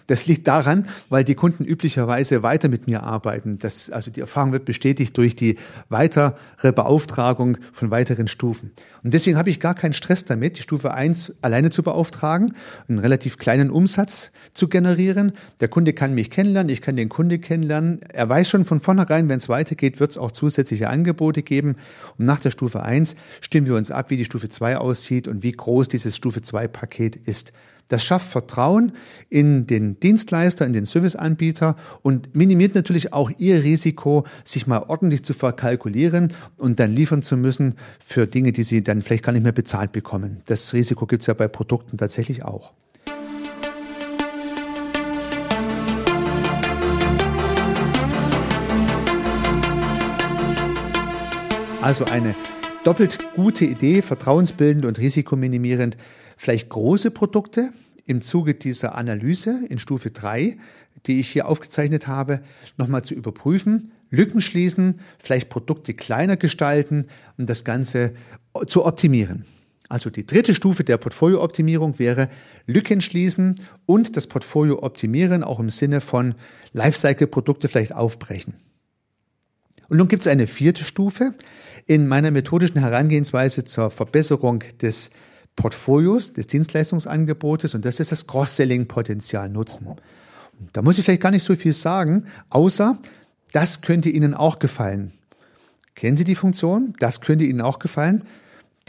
Das 0.07 0.25
liegt 0.25 0.45
daran, 0.45 0.89
weil 1.07 1.23
die 1.23 1.35
Kunden 1.35 1.63
üblicherweise 1.63 2.43
weiter 2.43 2.67
mit 2.67 2.85
mir 2.85 3.03
arbeiten. 3.03 3.59
Das, 3.59 3.89
also 3.89 4.11
die 4.11 4.19
Erfahrung 4.19 4.51
wird 4.51 4.65
bestätigt 4.65 5.15
durch 5.15 5.37
die 5.37 5.57
weitere 5.87 6.33
Beauftragung 6.61 7.57
von 7.71 7.91
weiteren 7.91 8.27
Stufen. 8.27 8.71
Und 9.03 9.13
deswegen 9.13 9.37
habe 9.37 9.49
ich 9.49 9.61
gar 9.61 9.73
keinen 9.73 9.93
Stress 9.93 10.25
damit, 10.25 10.57
die 10.57 10.63
Stufe 10.63 10.93
1 10.93 11.33
alleine 11.41 11.69
zu 11.69 11.81
beauftragen, 11.81 12.55
einen 12.89 12.99
relativ 12.99 13.37
kleinen 13.37 13.69
Umsatz 13.69 14.31
zu 14.53 14.67
generieren. 14.67 15.31
Der 15.61 15.69
Kunde 15.69 15.93
kann 15.93 16.13
mich 16.13 16.29
kennenlernen, 16.29 16.73
ich 16.73 16.81
kann 16.81 16.97
den 16.97 17.07
Kunde 17.07 17.39
kennenlernen. 17.39 18.01
Er 18.11 18.27
weiß 18.27 18.49
schon 18.49 18.65
von 18.65 18.81
vornherein, 18.81 19.29
wenn 19.29 19.37
es 19.37 19.47
weitergeht, 19.47 20.01
wird 20.01 20.11
es 20.11 20.17
auch 20.17 20.31
zusätzliche 20.31 20.89
Angebote 20.89 21.41
geben. 21.41 21.77
Und 22.17 22.25
nach 22.25 22.39
der 22.39 22.51
Stufe 22.51 22.83
1 22.83 23.15
stimmen 23.39 23.67
wir 23.67 23.75
uns 23.75 23.91
ab, 23.91 24.09
wie 24.09 24.17
die 24.17 24.25
Stufe 24.25 24.49
2 24.49 24.77
aussieht 24.77 25.27
und 25.27 25.41
wie 25.41 25.53
groß 25.53 25.87
dieses 25.87 26.17
Stufe 26.17 26.41
2 26.41 26.60
Paket 26.67 27.15
ist. 27.15 27.53
Das 27.91 28.05
schafft 28.05 28.31
Vertrauen 28.31 28.93
in 29.29 29.67
den 29.67 29.99
Dienstleister, 29.99 30.65
in 30.65 30.71
den 30.71 30.85
Serviceanbieter 30.85 31.75
und 32.01 32.33
minimiert 32.33 32.73
natürlich 32.73 33.11
auch 33.11 33.29
ihr 33.37 33.63
Risiko, 33.63 34.25
sich 34.45 34.65
mal 34.65 34.85
ordentlich 34.87 35.25
zu 35.25 35.33
verkalkulieren 35.33 36.31
und 36.55 36.79
dann 36.79 36.95
liefern 36.95 37.21
zu 37.21 37.35
müssen 37.35 37.75
für 38.01 38.27
Dinge, 38.27 38.53
die 38.53 38.63
sie 38.63 38.81
dann 38.81 39.01
vielleicht 39.01 39.25
gar 39.25 39.33
nicht 39.33 39.43
mehr 39.43 39.51
bezahlt 39.51 39.91
bekommen. 39.91 40.41
Das 40.45 40.73
Risiko 40.73 41.05
gibt 41.05 41.23
es 41.23 41.27
ja 41.27 41.33
bei 41.33 41.49
Produkten 41.49 41.97
tatsächlich 41.97 42.45
auch. 42.45 42.71
Also 51.81 52.05
eine 52.05 52.35
doppelt 52.85 53.17
gute 53.35 53.65
Idee, 53.65 54.01
vertrauensbildend 54.01 54.85
und 54.85 54.97
risikominimierend 54.97 55.97
vielleicht 56.41 56.69
große 56.69 57.11
Produkte 57.11 57.71
im 58.07 58.23
Zuge 58.23 58.55
dieser 58.55 58.95
Analyse 58.95 59.63
in 59.69 59.77
Stufe 59.77 60.09
3, 60.09 60.57
die 61.05 61.19
ich 61.19 61.29
hier 61.29 61.47
aufgezeichnet 61.47 62.07
habe, 62.07 62.41
nochmal 62.77 63.03
zu 63.03 63.13
überprüfen, 63.13 63.91
Lücken 64.09 64.41
schließen, 64.41 65.01
vielleicht 65.19 65.49
Produkte 65.49 65.93
kleiner 65.93 66.37
gestalten 66.37 67.05
und 67.37 67.47
das 67.47 67.63
Ganze 67.63 68.13
zu 68.65 68.85
optimieren. 68.85 69.45
Also 69.87 70.09
die 70.09 70.25
dritte 70.25 70.55
Stufe 70.55 70.83
der 70.83 70.97
Portfoliooptimierung 70.97 71.99
wäre 71.99 72.27
Lücken 72.65 73.01
schließen 73.01 73.61
und 73.85 74.17
das 74.17 74.25
Portfolio 74.25 74.81
optimieren, 74.81 75.43
auch 75.43 75.59
im 75.59 75.69
Sinne 75.69 76.01
von 76.01 76.33
Lifecycle-Produkte 76.73 77.67
vielleicht 77.67 77.93
aufbrechen. 77.93 78.55
Und 79.89 79.97
nun 79.97 80.07
gibt 80.07 80.21
es 80.21 80.27
eine 80.27 80.47
vierte 80.47 80.85
Stufe 80.85 81.35
in 81.85 82.07
meiner 82.07 82.31
methodischen 82.31 82.79
Herangehensweise 82.79 83.63
zur 83.63 83.91
Verbesserung 83.91 84.63
des 84.81 85.11
Portfolios, 85.55 86.33
des 86.33 86.47
Dienstleistungsangebotes 86.47 87.75
und 87.75 87.85
das 87.85 87.99
ist 87.99 88.11
das 88.11 88.27
Cross-Selling-Potenzial 88.27 89.49
nutzen. 89.49 89.87
da 90.73 90.81
muss 90.81 90.97
ich 90.97 91.05
vielleicht 91.05 91.21
gar 91.21 91.31
nicht 91.31 91.43
so 91.43 91.55
viel 91.55 91.73
sagen, 91.73 92.25
außer 92.49 92.97
das 93.51 93.81
könnte 93.81 94.09
Ihnen 94.09 94.33
auch 94.33 94.59
gefallen. 94.59 95.11
Kennen 95.95 96.17
Sie 96.17 96.23
die 96.23 96.35
Funktion? 96.35 96.93
Das 96.99 97.21
könnte 97.21 97.45
Ihnen 97.45 97.61
auch 97.61 97.79
gefallen. 97.79 98.23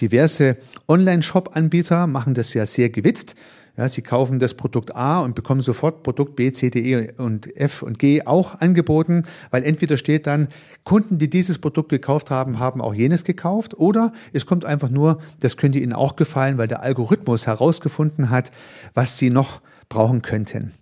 Diverse 0.00 0.56
Online-Shop-Anbieter 0.88 2.06
machen 2.06 2.34
das 2.34 2.54
ja 2.54 2.64
sehr 2.64 2.90
gewitzt. 2.90 3.34
Ja, 3.76 3.88
Sie 3.88 4.02
kaufen 4.02 4.38
das 4.38 4.52
Produkt 4.52 4.94
A 4.94 5.20
und 5.20 5.34
bekommen 5.34 5.62
sofort 5.62 6.02
Produkt 6.02 6.36
B, 6.36 6.52
C, 6.52 6.68
D, 6.68 6.80
E 6.80 7.12
und 7.16 7.56
F 7.56 7.82
und 7.82 7.98
G 7.98 8.22
auch 8.26 8.60
angeboten, 8.60 9.24
weil 9.50 9.64
entweder 9.64 9.96
steht 9.96 10.26
dann, 10.26 10.48
Kunden, 10.84 11.16
die 11.16 11.30
dieses 11.30 11.58
Produkt 11.58 11.88
gekauft 11.88 12.30
haben, 12.30 12.58
haben 12.58 12.82
auch 12.82 12.92
jenes 12.92 13.24
gekauft 13.24 13.78
oder 13.78 14.12
es 14.34 14.44
kommt 14.44 14.66
einfach 14.66 14.90
nur, 14.90 15.22
das 15.40 15.56
könnte 15.56 15.78
Ihnen 15.78 15.94
auch 15.94 16.16
gefallen, 16.16 16.58
weil 16.58 16.68
der 16.68 16.82
Algorithmus 16.82 17.46
herausgefunden 17.46 18.28
hat, 18.28 18.52
was 18.92 19.16
Sie 19.16 19.30
noch 19.30 19.62
brauchen 19.88 20.20
könnten. 20.20 20.72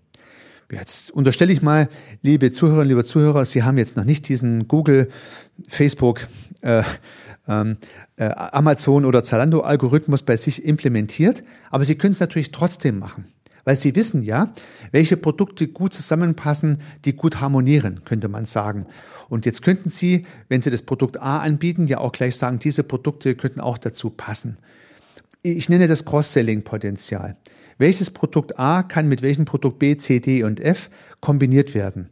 Jetzt 0.73 1.11
unterstelle 1.11 1.53
ich 1.53 1.63
mal, 1.63 1.89
liebe 2.23 2.51
Zuhörerinnen, 2.51 2.89
liebe 2.89 3.05
Zuhörer, 3.05 3.45
Sie 3.45 3.63
haben 3.63 3.79
jetzt 3.79 3.97
noch 3.97 4.05
nicht 4.05 4.29
diesen 4.29 4.67
Google, 4.67 5.11
Facebook, 5.69 6.27
äh, 6.63 6.83
ähm, 7.51 7.77
äh, 8.17 8.25
Amazon 8.25 9.05
oder 9.05 9.23
Zalando-Algorithmus 9.23 10.23
bei 10.23 10.37
sich 10.37 10.65
implementiert, 10.65 11.43
aber 11.71 11.85
Sie 11.85 11.97
können 11.97 12.13
es 12.13 12.21
natürlich 12.21 12.53
trotzdem 12.53 12.99
machen. 12.99 13.27
Weil 13.65 13.77
Sie 13.77 13.95
wissen 13.95 14.23
ja, 14.23 14.55
welche 14.91 15.17
Produkte 15.17 15.69
gut 15.69 15.93
zusammenpassen, 15.93 16.81
die 17.05 17.15
gut 17.15 17.41
harmonieren, 17.41 18.03
könnte 18.05 18.29
man 18.29 18.47
sagen. 18.47 18.87
Und 19.29 19.45
jetzt 19.45 19.63
könnten 19.63 19.91
Sie, 19.91 20.27
wenn 20.49 20.63
Sie 20.63 20.71
das 20.71 20.83
Produkt 20.83 21.21
A 21.21 21.39
anbieten, 21.39 21.87
ja 21.87 21.99
auch 21.99 22.13
gleich 22.13 22.37
sagen, 22.37 22.59
diese 22.59 22.85
Produkte 22.85 23.35
könnten 23.35 23.61
auch 23.61 23.79
dazu 23.79 24.11
passen. 24.11 24.57
Ich 25.43 25.69
nenne 25.69 25.89
das 25.89 26.05
Cross-Selling-Potenzial. 26.05 27.37
Welches 27.79 28.11
Produkt 28.11 28.59
A 28.59 28.83
kann 28.83 29.09
mit 29.09 29.23
welchem 29.23 29.47
Produkt 29.47 29.79
B, 29.79 29.97
C, 29.97 30.21
D 30.21 30.43
und 30.43 30.61
F 30.61 30.91
kombiniert 31.21 31.75
werden? 31.75 32.11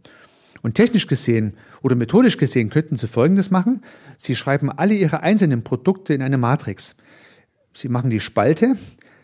Und 0.63 0.75
technisch 0.75 1.07
gesehen 1.07 1.55
oder 1.83 1.95
methodisch 1.95 2.37
gesehen 2.37 2.71
könnten 2.71 2.97
Sie 2.97 3.07
Folgendes 3.07 3.51
machen. 3.51 3.83
Sie 4.17 4.35
schreiben 4.35 4.71
alle 4.71 4.95
Ihre 4.95 5.23
einzelnen 5.23 5.63
Produkte 5.63 6.15
in 6.15 6.23
eine 6.23 6.39
Matrix. 6.39 6.97
Sie 7.75 7.89
machen 7.89 8.11
die 8.11 8.21
Spalte, 8.21 8.77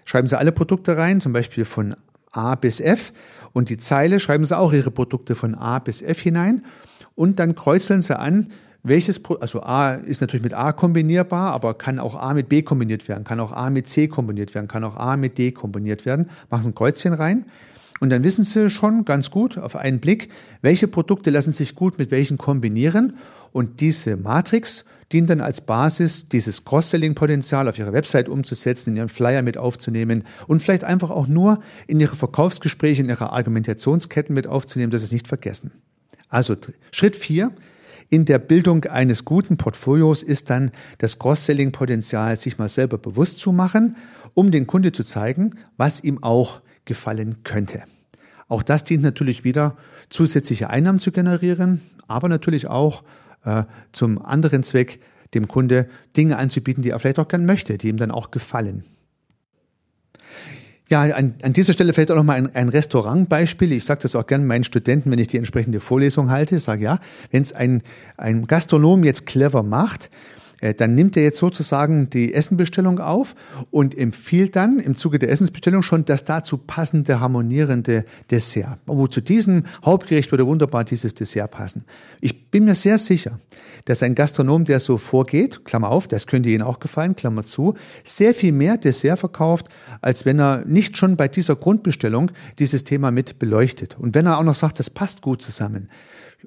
schreiben 0.04 0.28
Sie 0.28 0.38
alle 0.38 0.52
Produkte 0.52 0.96
rein, 0.96 1.20
zum 1.20 1.32
Beispiel 1.32 1.64
von 1.64 1.96
A 2.30 2.54
bis 2.54 2.80
F. 2.80 3.12
Und 3.52 3.68
die 3.68 3.78
Zeile 3.78 4.20
schreiben 4.20 4.44
Sie 4.44 4.56
auch 4.56 4.72
Ihre 4.72 4.90
Produkte 4.90 5.34
von 5.34 5.54
A 5.54 5.78
bis 5.78 6.02
F 6.02 6.20
hinein. 6.20 6.64
Und 7.14 7.38
dann 7.38 7.54
kreuzeln 7.54 8.02
Sie 8.02 8.18
an, 8.18 8.52
welches, 8.84 9.20
also 9.40 9.62
A 9.62 9.94
ist 9.94 10.20
natürlich 10.20 10.42
mit 10.44 10.52
A 10.52 10.72
kombinierbar, 10.72 11.52
aber 11.52 11.74
kann 11.74 11.98
auch 11.98 12.14
A 12.14 12.34
mit 12.34 12.50
B 12.50 12.62
kombiniert 12.62 13.08
werden, 13.08 13.24
kann 13.24 13.40
auch 13.40 13.50
A 13.50 13.70
mit 13.70 13.88
C 13.88 14.08
kombiniert 14.08 14.54
werden, 14.54 14.68
kann 14.68 14.84
auch 14.84 14.96
A 14.96 15.16
mit 15.16 15.38
D 15.38 15.52
kombiniert 15.52 16.04
werden. 16.04 16.28
Machen 16.50 16.64
Sie 16.64 16.68
ein 16.68 16.74
Kreuzchen 16.74 17.14
rein. 17.14 17.46
Und 18.04 18.10
dann 18.10 18.22
wissen 18.22 18.44
Sie 18.44 18.68
schon 18.68 19.06
ganz 19.06 19.30
gut 19.30 19.56
auf 19.56 19.76
einen 19.76 19.98
Blick, 19.98 20.28
welche 20.60 20.88
Produkte 20.88 21.30
lassen 21.30 21.52
sich 21.52 21.74
gut 21.74 21.98
mit 21.98 22.10
welchen 22.10 22.36
kombinieren. 22.36 23.16
Und 23.50 23.80
diese 23.80 24.18
Matrix 24.18 24.84
dient 25.10 25.30
dann 25.30 25.40
als 25.40 25.62
Basis, 25.62 26.28
dieses 26.28 26.66
Cross-Selling-Potenzial 26.66 27.66
auf 27.66 27.78
Ihrer 27.78 27.94
Website 27.94 28.28
umzusetzen, 28.28 28.90
in 28.90 28.96
Ihren 28.98 29.08
Flyer 29.08 29.40
mit 29.40 29.56
aufzunehmen 29.56 30.24
und 30.46 30.62
vielleicht 30.62 30.84
einfach 30.84 31.08
auch 31.08 31.28
nur 31.28 31.60
in 31.86 31.98
Ihre 31.98 32.14
Verkaufsgespräche, 32.14 33.00
in 33.00 33.08
Ihre 33.08 33.32
Argumentationsketten 33.32 34.34
mit 34.34 34.46
aufzunehmen, 34.48 34.90
dass 34.90 35.00
Sie 35.00 35.06
es 35.06 35.12
nicht 35.12 35.26
vergessen. 35.26 35.70
Also 36.28 36.56
Schritt 36.90 37.16
vier 37.16 37.52
in 38.10 38.26
der 38.26 38.38
Bildung 38.38 38.84
eines 38.84 39.24
guten 39.24 39.56
Portfolios 39.56 40.22
ist 40.22 40.50
dann 40.50 40.72
das 40.98 41.18
Cross-Selling-Potenzial, 41.18 42.36
sich 42.36 42.58
mal 42.58 42.68
selber 42.68 42.98
bewusst 42.98 43.38
zu 43.38 43.50
machen, 43.50 43.96
um 44.34 44.50
den 44.50 44.66
Kunde 44.66 44.92
zu 44.92 45.04
zeigen, 45.04 45.54
was 45.78 46.04
ihm 46.04 46.22
auch 46.22 46.60
gefallen 46.84 47.36
könnte. 47.44 47.84
Auch 48.54 48.62
das 48.62 48.84
dient 48.84 49.02
natürlich 49.02 49.42
wieder, 49.42 49.76
zusätzliche 50.10 50.70
Einnahmen 50.70 51.00
zu 51.00 51.10
generieren, 51.10 51.80
aber 52.06 52.28
natürlich 52.28 52.68
auch 52.68 53.02
äh, 53.44 53.64
zum 53.90 54.24
anderen 54.24 54.62
Zweck, 54.62 55.00
dem 55.34 55.48
Kunde 55.48 55.88
Dinge 56.16 56.38
anzubieten, 56.38 56.80
die 56.84 56.90
er 56.90 57.00
vielleicht 57.00 57.18
auch 57.18 57.26
gern 57.26 57.46
möchte, 57.46 57.78
die 57.78 57.88
ihm 57.88 57.96
dann 57.96 58.12
auch 58.12 58.30
gefallen. 58.30 58.84
Ja, 60.88 61.02
an, 61.02 61.34
an 61.42 61.52
dieser 61.52 61.72
Stelle 61.72 61.92
vielleicht 61.92 62.12
auch 62.12 62.16
nochmal 62.16 62.36
ein, 62.36 62.54
ein 62.54 62.68
Restaurantbeispiel. 62.68 63.72
Ich 63.72 63.84
sage 63.86 64.02
das 64.02 64.14
auch 64.14 64.28
gerne 64.28 64.44
meinen 64.44 64.62
Studenten, 64.62 65.10
wenn 65.10 65.18
ich 65.18 65.26
die 65.26 65.38
entsprechende 65.38 65.80
Vorlesung 65.80 66.30
halte. 66.30 66.54
Ich 66.54 66.62
sage 66.62 66.84
ja, 66.84 67.00
wenn 67.32 67.42
es 67.42 67.52
ein, 67.52 67.82
ein 68.16 68.46
Gastronom 68.46 69.02
jetzt 69.02 69.26
clever 69.26 69.64
macht, 69.64 70.10
dann 70.72 70.94
nimmt 70.94 71.16
er 71.16 71.24
jetzt 71.24 71.38
sozusagen 71.38 72.09
die 72.09 72.33
Essenbestellung 72.33 72.98
auf 72.98 73.35
und 73.70 73.96
empfiehlt 73.96 74.57
dann 74.57 74.79
im 74.79 74.96
Zuge 74.96 75.18
der 75.18 75.31
Essensbestellung 75.31 75.83
schon 75.83 76.07
das 76.07 76.24
dazu 76.24 76.57
passende, 76.57 77.20
harmonierende 77.20 78.07
Dessert. 78.31 78.79
Wo 78.87 79.07
zu 79.07 79.20
diesem 79.20 79.64
Hauptgericht 79.85 80.31
würde 80.31 80.46
wunderbar 80.46 80.85
dieses 80.85 81.14
Dessert 81.14 81.50
passen. 81.50 81.85
Ich 82.22 82.50
bin 82.50 82.64
mir 82.64 82.74
sehr 82.74 82.96
sicher, 82.96 83.38
dass 83.85 84.03
ein 84.03 84.14
Gastronom, 84.14 84.64
der 84.64 84.81
so 84.81 84.96
vorgeht, 84.96 85.64
Klammer 85.64 85.90
auf, 85.90 86.09
das 86.09 86.27
könnte 86.27 86.48
Ihnen 86.48 86.62
auch 86.62 86.81
gefallen, 86.81 87.16
Klammer 87.16 87.44
zu, 87.44 87.74
sehr 88.03 88.35
viel 88.35 88.53
mehr 88.53 88.79
Dessert 88.79 89.18
verkauft, 89.18 89.68
als 90.00 90.24
wenn 90.24 90.38
er 90.38 90.64
nicht 90.64 90.96
schon 90.96 91.16
bei 91.16 91.29
dieser 91.29 91.57
Grundbestellung 91.57 92.31
dieses 92.59 92.85
Thema 92.85 93.11
mit 93.11 93.38
beleuchtet. 93.38 93.96
Und 93.98 94.14
wenn 94.14 94.27
er 94.27 94.38
auch 94.38 94.44
noch 94.44 94.55
sagt, 94.55 94.79
das 94.79 94.88
passt 94.88 95.20
gut 95.20 95.42
zusammen 95.42 95.90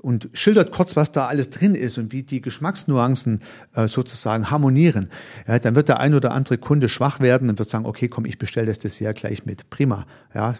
und 0.02 0.30
schildert 0.34 0.72
kurz, 0.72 0.96
was 0.96 1.12
da 1.12 1.28
alles 1.28 1.50
drin 1.50 1.76
ist 1.76 1.98
und 1.98 2.12
wie 2.12 2.24
die 2.24 2.42
Geschmacksnuancen 2.42 3.42
äh, 3.76 3.88
sozusagen 3.88 4.50
harmonieren, 4.52 5.10
ja, 5.48 5.60
dann 5.60 5.76
wird 5.76 5.90
der 5.90 6.00
ein 6.00 6.14
oder 6.14 6.32
andere 6.32 6.58
Kunde 6.58 6.90
schwach 6.90 7.20
werden 7.20 7.50
und 7.50 7.60
wird 7.60 7.70
sagen, 7.70 7.86
okay, 7.86 8.08
komm, 8.08 8.26
ich 8.26 8.38
bestelle 8.38 8.68
das 8.68 8.80
Dessert 8.80 9.18
gleich 9.18 9.46
mit. 9.46 9.70
Prima. 9.70 10.06
Ja, 10.34 10.56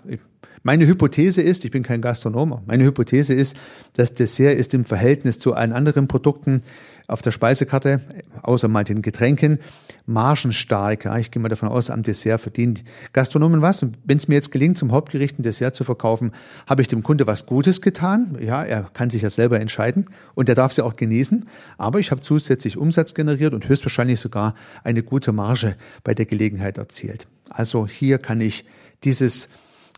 meine 0.64 0.88
Hypothese 0.88 1.42
ist, 1.42 1.64
ich 1.66 1.72
bin 1.72 1.84
kein 1.84 2.02
Gastronom, 2.02 2.62
meine 2.66 2.84
Hypothese 2.84 3.34
ist, 3.34 3.56
das 3.94 4.14
Dessert 4.14 4.56
ist 4.56 4.74
im 4.74 4.84
Verhältnis 4.84 5.40
zu 5.40 5.54
allen 5.54 5.72
anderen 5.72 6.08
Produkten 6.08 6.62
auf 7.08 7.22
der 7.22 7.32
Speisekarte, 7.32 8.02
außer 8.42 8.68
mal 8.68 8.84
den 8.84 9.02
Getränken, 9.02 9.60
margenstark. 10.06 11.06
Ich 11.20 11.32
gehe 11.32 11.42
mal 11.42 11.48
davon 11.48 11.70
aus, 11.70 11.90
am 11.90 12.04
Dessert 12.04 12.42
verdienen 12.42 12.80
Gastronomen 13.14 13.62
was. 13.62 13.82
Und 13.82 13.98
wenn 14.04 14.18
es 14.18 14.28
mir 14.28 14.36
jetzt 14.36 14.52
gelingt, 14.52 14.78
zum 14.78 14.92
Hauptgericht 14.92 15.40
ein 15.40 15.44
Dessert 15.44 15.74
zu 15.76 15.86
verkaufen, 15.86 16.34
habe 16.68 16.82
ich 16.82 16.90
dem 16.90 17.04
Kunde 17.04 17.26
was 17.26 17.46
Gutes 17.46 17.82
getan. 17.82 18.38
Ja, 18.42 18.64
er 18.64 18.90
kann 18.94 19.10
sich 19.10 19.22
ja 19.22 19.30
selber 19.30 19.60
entscheiden 19.60 20.08
und 20.36 20.50
er 20.50 20.56
darf 20.56 20.74
sie 20.74 20.84
auch 20.84 20.98
genießen. 20.98 21.48
Aber 21.78 22.00
ich 22.00 22.12
habe 22.12 22.20
zusätzlich 22.20 22.78
Umsatz 22.78 23.14
generiert 23.14 23.54
und 23.54 23.70
höchstwahrscheinlich 23.70 24.20
sogar 24.20 24.54
eine 24.84 25.02
gute 25.02 25.32
Marge 25.32 25.76
bei 26.04 26.14
der 26.14 26.26
Gelegenheit 26.26 26.78
erzielt. 26.78 27.26
Also 27.50 27.88
hier 27.88 28.18
kann 28.18 28.42
ich 28.42 28.66
dieses 29.04 29.46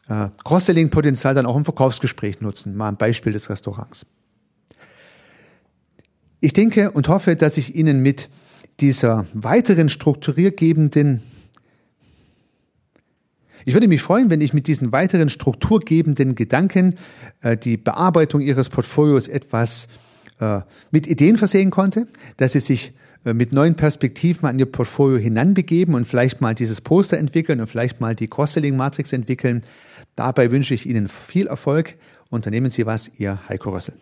äh, 0.10 0.28
Cross-Selling-Potenzial 0.44 1.34
dann 1.34 1.48
auch 1.48 1.58
im 1.58 1.66
Verkaufsgespräch 1.66 2.42
nutzen. 2.42 2.78
Mal 2.78 2.90
ein 2.90 2.98
Beispiel 2.98 3.34
des 3.34 3.50
Restaurants. 3.50 4.06
Ich 6.42 6.54
denke 6.54 6.92
und 6.92 7.08
hoffe, 7.08 7.36
dass 7.36 7.58
ich 7.58 7.76
Ihnen 7.76 8.02
mit 8.02 8.30
dieser 8.80 9.26
weiteren 9.34 9.90
strukturiergebenden 9.90 11.22
ich 13.66 13.74
würde 13.74 13.88
mich 13.88 14.02
freuen, 14.02 14.30
wenn 14.30 14.42
ich 14.42 14.54
mit 14.54 14.68
diesen 14.68 14.92
weiteren 14.92 15.30
strukturgebenden 15.30 16.34
Gedanken 16.34 16.96
äh, 17.42 17.58
die 17.58 17.78
Bearbeitung 17.78 18.42
Ihres 18.42 18.70
Portfolios 18.70 19.28
etwas 19.28 19.90
äh, 20.40 20.62
mit 20.92 21.08
Ideen 21.08 21.38
versehen 21.38 21.70
konnte, 21.70 22.08
dass 22.38 22.54
Sie 22.54 22.62
sich 22.62 22.94
äh, 23.26 23.34
mit 23.34 23.54
neuen 23.54 23.76
Perspektiven 23.76 24.48
an 24.48 24.58
Ihr 24.58 24.66
Portfolio 24.66 25.18
hinanbegeben 25.18 25.94
und 25.94 26.08
vielleicht 26.08 26.42
mal 26.42 26.56
dieses 26.56 26.82
Poster 26.82 27.18
entwickeln 27.18 27.60
und 27.60 27.68
vielleicht 27.68 28.00
mal 28.00 28.16
die 28.16 28.28
Cross-Selling-Matrix 28.28 29.14
entwickeln. 29.14 29.64
Dabei 30.16 30.52
wünsche 30.52 30.74
ich 30.74 30.88
Ihnen 30.88 31.08
viel 31.08 31.48
Erfolg. 31.48 31.96
Unternehmen 32.30 32.72
Sie 32.72 32.86
was, 32.86 33.12
Ihr 33.18 33.40
Heiko 33.50 33.72
Rössel. 33.72 33.94